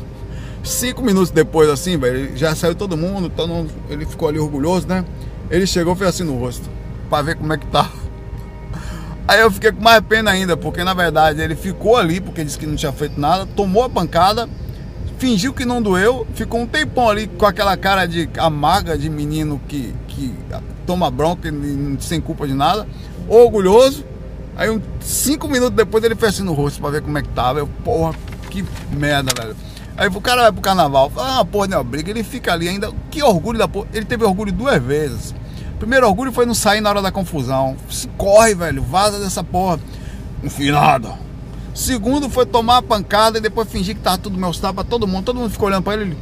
[0.65, 4.89] 5 minutos depois, assim, velho, já saiu todo mundo, todo mundo, ele ficou ali orgulhoso,
[4.89, 5.05] né?
[5.51, 6.69] Ele chegou e fez assim no rosto,
[7.09, 7.89] pra ver como é que tá.
[9.29, 12.59] Aí eu fiquei com mais pena ainda, porque na verdade ele ficou ali, porque disse
[12.59, 14.49] que não tinha feito nada, tomou a pancada,
[15.19, 19.61] fingiu que não doeu, ficou um tempão ali com aquela cara de amarga de menino
[19.69, 20.35] que, que
[20.87, 21.49] toma bronca
[22.01, 22.87] sem culpa de nada,
[23.29, 24.05] orgulhoso,
[24.57, 27.29] Aí, um, cinco minutos depois, ele fez assim no rosto pra ver como é que
[27.31, 27.59] tava.
[27.59, 28.15] Eu, porra,
[28.51, 29.57] que merda, velho.
[29.97, 32.11] Aí o cara vai pro carnaval, fala, ah, porra, não briga.
[32.11, 32.93] Ele fica ali ainda.
[33.11, 33.89] Que orgulho da porra.
[33.93, 35.35] Ele teve orgulho duas vezes.
[35.79, 37.77] Primeiro orgulho foi não sair na hora da confusão.
[37.91, 39.79] Se corre, velho, vaza dessa porra.
[40.43, 41.25] Enfinada.
[41.75, 45.25] Segundo foi tomar a pancada e depois fingir que tava tudo meu pra todo mundo.
[45.25, 46.17] Todo mundo ficou olhando pra ele,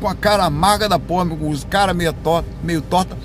[0.00, 3.16] com a cara amarga da porra, com os caras meio torta, meio torta.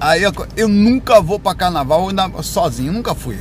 [0.00, 3.38] Aí eu, eu nunca vou para carnaval ainda, sozinho, nunca fui.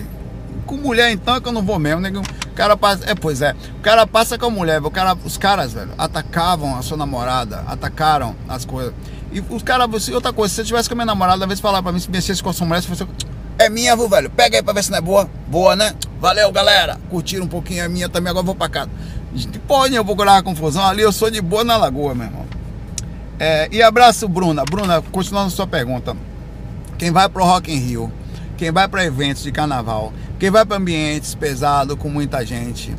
[0.65, 2.11] Com mulher então é que eu não vou mesmo, né?
[2.55, 5.37] O cara passa, é, pois é, o cara passa com a mulher, o cara, os
[5.37, 8.93] caras, velho, atacavam a sua namorada, atacaram as coisas.
[9.33, 11.83] E os caras, outra coisa, se eu tivesse com a minha namorada, às vezes falar
[11.83, 13.05] pra mim, se mexesse com a sua mulher, se fosse,
[13.59, 14.29] é minha, viu, velho?
[14.29, 15.29] Pega aí pra ver se não é boa.
[15.49, 15.93] Boa, né?
[16.21, 16.97] Valeu, galera.
[17.09, 18.89] Curtiram um pouquinho a minha também, agora vou pra casa.
[19.67, 22.45] Pode, eu vou curar a confusão ali, eu sou de boa na lagoa, meu irmão.
[23.37, 24.63] É, e abraço, Bruna.
[24.63, 26.15] Bruna, continuando a sua pergunta
[26.97, 28.11] quem vai para o Rock in Rio,
[28.57, 32.95] quem vai para eventos de carnaval, quem vai para ambientes pesados com muita gente,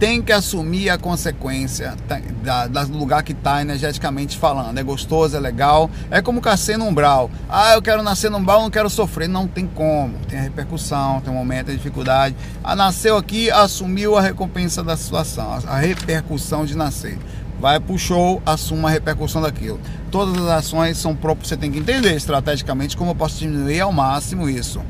[0.00, 1.94] tem que assumir a consequência
[2.42, 4.78] da, da, do lugar que está energeticamente falando.
[4.78, 5.90] É gostoso, é legal.
[6.10, 7.30] É como nascer no umbral.
[7.46, 9.28] Ah, eu quero nascer no umbral, não quero sofrer.
[9.28, 10.14] Não tem como.
[10.26, 12.34] Tem a repercussão, tem um momento de dificuldade.
[12.64, 17.18] Ah, nasceu aqui, assumiu a recompensa da situação, a repercussão de nascer
[17.60, 19.78] vai pro show, assuma a repercussão daquilo.
[20.10, 23.92] Todas as ações são próprias, você tem que entender estrategicamente como eu posso diminuir ao
[23.92, 24.80] máximo isso.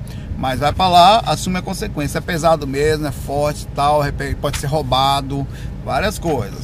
[0.41, 2.17] Mas vai para lá, assume a consequência.
[2.17, 4.01] É pesado mesmo, é forte tal,
[4.41, 5.47] pode ser roubado,
[5.85, 6.63] várias coisas.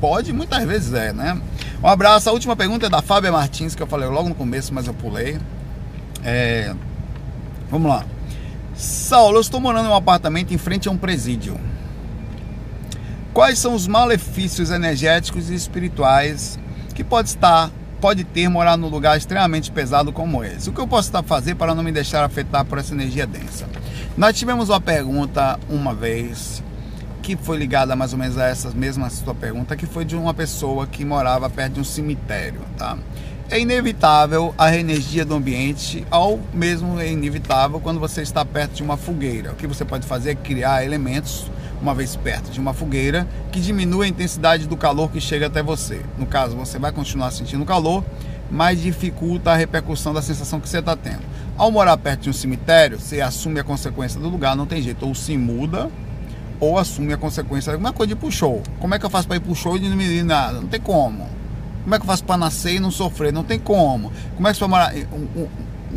[0.00, 1.40] Pode, muitas vezes é, né?
[1.80, 2.28] Um abraço.
[2.28, 4.94] A última pergunta é da Fábia Martins, que eu falei logo no começo, mas eu
[4.94, 5.38] pulei.
[6.24, 6.74] É...
[7.70, 8.04] Vamos lá.
[8.74, 11.60] Saulo, eu estou morando em um apartamento em frente a um presídio.
[13.32, 16.58] Quais são os malefícios energéticos e espirituais
[16.92, 17.70] que pode estar
[18.02, 20.68] pode ter morar num lugar extremamente pesado como esse.
[20.68, 23.68] O que eu posso estar fazer para não me deixar afetar por essa energia densa?
[24.16, 26.60] Nós tivemos uma pergunta uma vez
[27.22, 30.34] que foi ligada mais ou menos a essa mesma sua pergunta, que foi de uma
[30.34, 32.98] pessoa que morava perto de um cemitério, tá?
[33.52, 38.82] É inevitável a energia do ambiente, ao mesmo é inevitável quando você está perto de
[38.82, 39.52] uma fogueira.
[39.52, 43.60] O que você pode fazer é criar elementos, uma vez perto de uma fogueira, que
[43.60, 46.00] diminua a intensidade do calor que chega até você.
[46.16, 48.02] No caso, você vai continuar sentindo calor,
[48.50, 51.20] mas dificulta a repercussão da sensação que você está tendo.
[51.54, 55.06] Ao morar perto de um cemitério, você assume a consequência do lugar, não tem jeito,
[55.06, 55.90] ou se muda,
[56.58, 57.76] ou assume a consequência.
[57.76, 58.62] Uma coisa de show.
[58.80, 60.58] Como é que eu faço para ir show e não me nada?
[60.58, 61.41] Não tem como.
[61.82, 63.32] Como é que eu faço para nascer e não sofrer?
[63.32, 64.12] Não tem como.
[64.36, 65.48] Como é que você vai morar um, um,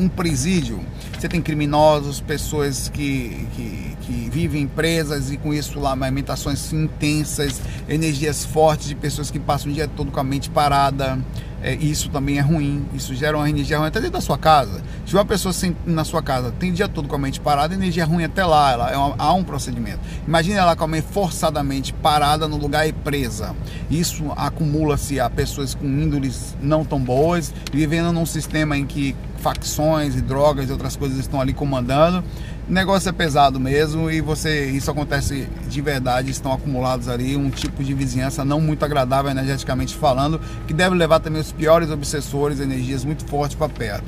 [0.05, 0.79] um presídio?
[1.17, 7.61] Você tem criminosos, pessoas que, que, que, vivem presas e com isso lá alimentações intensas,
[7.87, 11.17] energias fortes de pessoas que passam o dia todo com a mente parada
[11.65, 14.83] é, isso também é ruim, isso gera uma energia ruim até dentro da sua casa.
[15.03, 15.51] Se uma pessoa
[15.83, 18.91] na sua casa tem dia todo com a mente parada, energia ruim até lá, ela,
[18.91, 19.97] é uma, há um procedimento.
[20.27, 23.55] Imagine ela com a mente forçadamente parada no lugar e presa.
[23.89, 30.15] Isso acumula-se a pessoas com índoles não tão boas, vivendo num sistema em que facções
[30.15, 32.23] e drogas e outras coisas estão ali comandando
[32.67, 37.49] o negócio é pesado mesmo e você isso acontece de verdade, estão acumulados ali um
[37.49, 42.59] tipo de vizinhança não muito agradável energeticamente falando, que deve levar também os piores obsessores,
[42.59, 44.05] energias muito fortes para perto.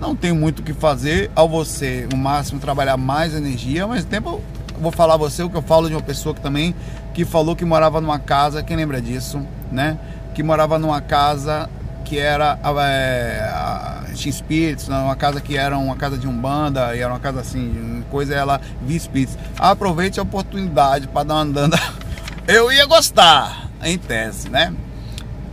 [0.00, 4.40] Não tem muito o que fazer ao você, no máximo trabalhar mais energia, mas tempo
[4.80, 6.74] vou falar a você o que eu falo de uma pessoa que também
[7.12, 9.40] que falou que morava numa casa, quem lembra disso,
[9.72, 9.98] né?
[10.34, 11.68] Que morava numa casa
[12.08, 14.96] que era é, tinha espíritos, né?
[14.96, 18.60] uma casa que era uma casa de umbanda, e era uma casa assim, coisa ela
[18.82, 19.36] via espíritos.
[19.58, 21.78] Aproveite a oportunidade para dar uma andanda.
[22.48, 24.72] Eu ia gostar, em tese, né?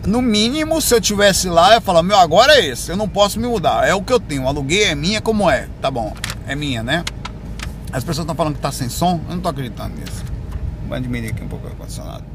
[0.07, 3.09] No mínimo, se eu tivesse lá, eu ia falar, meu, agora é esse, eu não
[3.09, 6.13] posso me mudar, é o que eu tenho, aluguei é minha como é, tá bom,
[6.47, 7.03] é minha, né?
[7.91, 10.23] As pessoas estão falando que tá sem som, eu não tô acreditando nisso.
[10.87, 12.34] Vou diminuir aqui um pouco o ar-condicionado.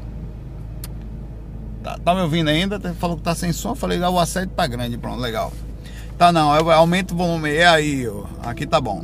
[1.83, 2.79] Tá, tá me ouvindo ainda?
[2.95, 3.75] Falou que tá sem som.
[3.75, 4.97] Falei, dá o assédio tá grande.
[4.97, 5.51] Pronto, legal.
[6.17, 7.49] Tá não, eu aumento o volume.
[7.49, 8.25] É aí, ó.
[8.43, 9.03] Aqui tá bom.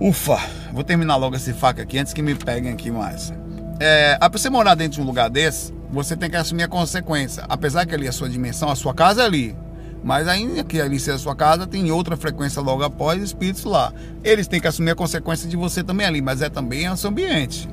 [0.00, 0.38] Ufa,
[0.72, 3.32] vou terminar logo esse faca aqui antes que me peguem aqui mais.
[3.80, 7.44] É, pra você morar dentro de um lugar desse, você tem que assumir a consequência.
[7.48, 9.56] Apesar que ali a sua dimensão, a sua casa é ali.
[10.02, 13.92] Mas ainda que ali seja a sua casa, tem outra frequência logo após espíritos lá.
[14.22, 17.10] Eles têm que assumir a consequência de você também ali, mas é também o seu
[17.10, 17.68] ambiente.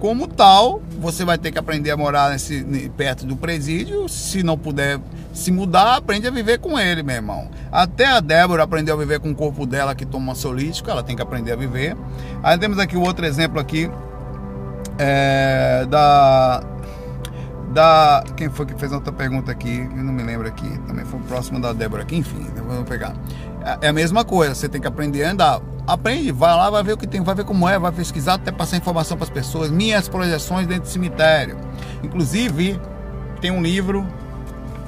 [0.00, 4.08] Como tal, você vai ter que aprender a morar nesse, perto do presídio.
[4.08, 5.00] Se não puder
[5.32, 7.48] se mudar, aprende a viver com ele, meu irmão.
[7.72, 11.16] Até a Débora aprendeu a viver com o corpo dela que toma ansiolítico, ela tem
[11.16, 11.96] que aprender a viver.
[12.42, 13.90] Aí temos aqui o outro exemplo aqui
[14.98, 16.62] é, da
[17.72, 21.18] da quem foi que fez outra pergunta aqui, eu não me lembro aqui, também foi
[21.20, 23.14] próximo da Débora aqui, enfim, vou pegar.
[23.64, 26.82] É, é a mesma coisa, você tem que aprender a andar aprende, vai lá, vai
[26.82, 29.30] ver o que tem, vai ver como é, vai pesquisar, até passar informação para as
[29.30, 29.70] pessoas.
[29.70, 31.58] Minhas projeções dentro do cemitério.
[32.02, 32.80] Inclusive,
[33.40, 34.06] tem um livro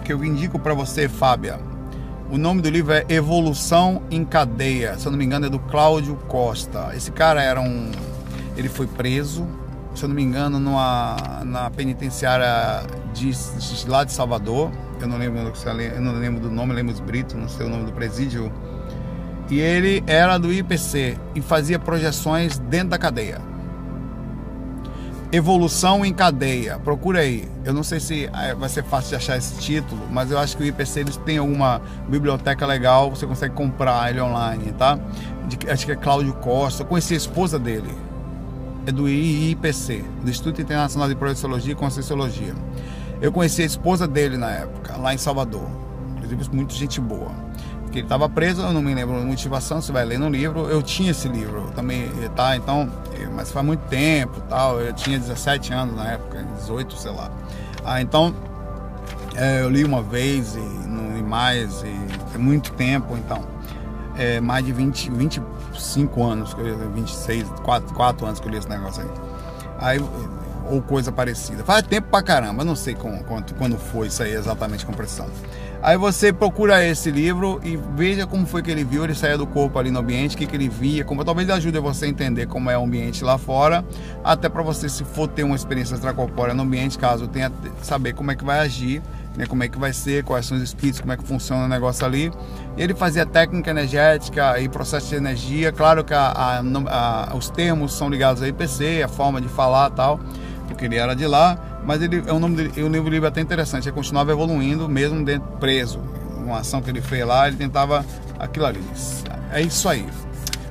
[0.05, 1.59] que eu indico para você, Fábia.
[2.31, 4.99] O nome do livro é Evolução em Cadeia.
[4.99, 6.93] Se eu não me engano, é do Cláudio Costa.
[6.95, 7.93] Esse cara era um.
[8.57, 9.47] Ele foi preso,
[9.95, 12.83] se eu não me engano, numa, na penitenciária
[13.13, 14.73] de, de, lá de Salvador.
[15.01, 17.85] Eu não lembro, eu não lembro do nome, lembro os Brito, não sei o nome
[17.85, 18.51] do presídio
[19.49, 23.41] e ele era do IPC e fazia projeções dentro da cadeia.
[25.33, 27.49] Evolução em cadeia, procura aí.
[27.65, 30.57] Eu não sei se é, vai ser fácil de achar esse título, mas eu acho
[30.57, 34.99] que o IPC eles tem alguma biblioteca legal, você consegue comprar ele online, tá?
[35.49, 36.83] De, acho que é Cláudio Costa.
[36.83, 37.93] Eu conheci a esposa dele,
[38.87, 42.55] é do IIPC, do Instituto Internacional de Projeciologia e Conscienciologia.
[43.21, 45.69] Eu conheci a esposa dele na época, lá em Salvador.
[46.17, 47.46] Inclusive, muito gente boa
[47.91, 50.69] que ele estava preso, eu não me lembro motivação, você vai ler no livro.
[50.69, 52.57] Eu tinha esse livro também, tá?
[52.57, 52.91] Então,
[53.35, 54.81] mas faz muito tempo, tal.
[54.81, 57.31] Eu tinha 17 anos na época, 18, sei lá.
[57.85, 58.35] Ah, então
[59.35, 63.43] é, eu li uma vez e li mais, e é muito tempo, então.
[64.19, 68.53] É mais de 20, 25 anos que eu li, 26, 4, 4 anos que eu
[68.53, 69.11] li esse negócio aí.
[69.79, 70.05] Aí
[70.69, 71.63] ou coisa parecida.
[71.65, 75.29] Faz tempo pra caramba, não sei com, quanto, quando foi isso aí exatamente com precisão.
[75.87, 79.47] Aí você procura esse livro e veja como foi que ele viu, ele saía do
[79.47, 82.49] corpo ali no ambiente, o que, que ele via, como talvez ajude você a entender
[82.49, 83.85] como é o ambiente lá fora,
[84.25, 88.33] até para você, se for ter uma experiência extracorpórea no ambiente, caso tenha saber como
[88.33, 89.01] é que vai agir,
[89.37, 91.69] né, como é que vai ser, quais são os espíritos, como é que funciona o
[91.69, 92.33] negócio ali.
[92.77, 97.97] Ele fazia técnica energética e processo de energia, claro que a, a, a, os termos
[97.97, 100.19] são ligados ao IPC, a forma de falar tal,
[100.67, 101.57] porque ele era de lá,
[101.87, 105.25] mas ele é um nome dele, o livro é até interessante, ele continuava evoluindo mesmo
[105.25, 106.01] dentro preso.
[106.45, 108.05] Uma ação que ele fez lá, ele tentava
[108.39, 108.83] aquilo ali.
[109.53, 110.05] É isso aí.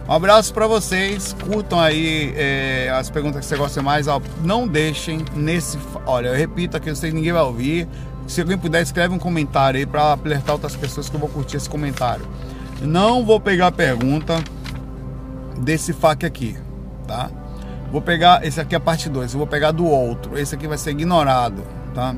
[0.07, 1.34] Um abraço para vocês.
[1.34, 4.05] Curtam aí é, as perguntas que você gosta mais.
[4.43, 5.78] Não deixem nesse.
[6.05, 7.88] Olha, eu repito aqui, eu sei que ninguém vai ouvir.
[8.28, 11.57] Se alguém puder, escreve um comentário aí para alertar outras pessoas que eu vou curtir
[11.57, 12.26] esse comentário.
[12.82, 14.41] Não vou pegar a pergunta
[15.57, 16.57] desse FAQ aqui,
[17.07, 17.30] tá?
[17.95, 20.37] Vou pegar, esse aqui é a parte 2, eu vou pegar do outro.
[20.37, 22.13] Esse aqui vai ser ignorado, tá?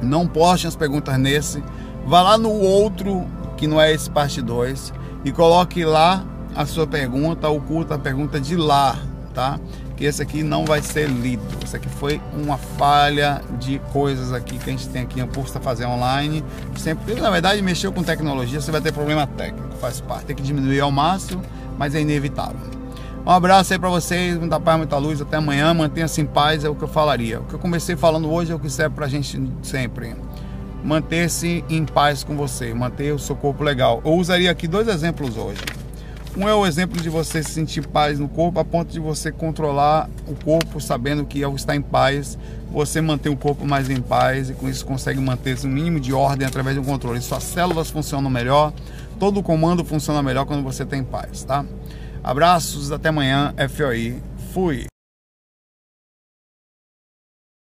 [0.00, 1.60] Não postem as perguntas nesse.
[2.06, 3.26] Vá lá no outro,
[3.56, 4.92] que não é esse parte 2,
[5.24, 6.24] e coloque lá
[6.54, 8.96] a sua pergunta, ou curta a pergunta de lá,
[9.34, 9.58] tá?
[9.96, 11.42] Que esse aqui não vai ser lido.
[11.64, 15.58] Isso aqui foi uma falha de coisas aqui que a gente tem aqui no curso
[15.58, 16.44] a fazer online.
[16.76, 20.26] Sempre, na verdade, mexeu com tecnologia, você vai ter problema técnico, faz parte.
[20.26, 21.42] Tem que diminuir ao máximo,
[21.76, 22.75] mas é inevitável.
[23.26, 25.20] Um abraço aí para vocês, muita paz, muita luz.
[25.20, 25.74] Até amanhã.
[25.74, 27.40] Mantenha-se em paz, é o que eu falaria.
[27.40, 30.14] O que eu comecei falando hoje é o que serve para a gente sempre.
[30.84, 34.00] Manter-se em paz com você, manter o seu corpo legal.
[34.04, 35.58] Eu usaria aqui dois exemplos hoje.
[36.36, 39.32] Um é o exemplo de você se sentir paz no corpo, a ponto de você
[39.32, 42.38] controlar o corpo, sabendo que ao estar em paz,
[42.70, 46.12] você mantém o corpo mais em paz e com isso consegue manter um mínimo de
[46.12, 47.20] ordem através do controle.
[47.20, 48.72] Suas células funcionam melhor,
[49.18, 51.64] todo o comando funciona melhor quando você tem paz, tá?
[52.26, 54.20] Abraços, até amanhã, FOI.
[54.52, 54.86] Fui!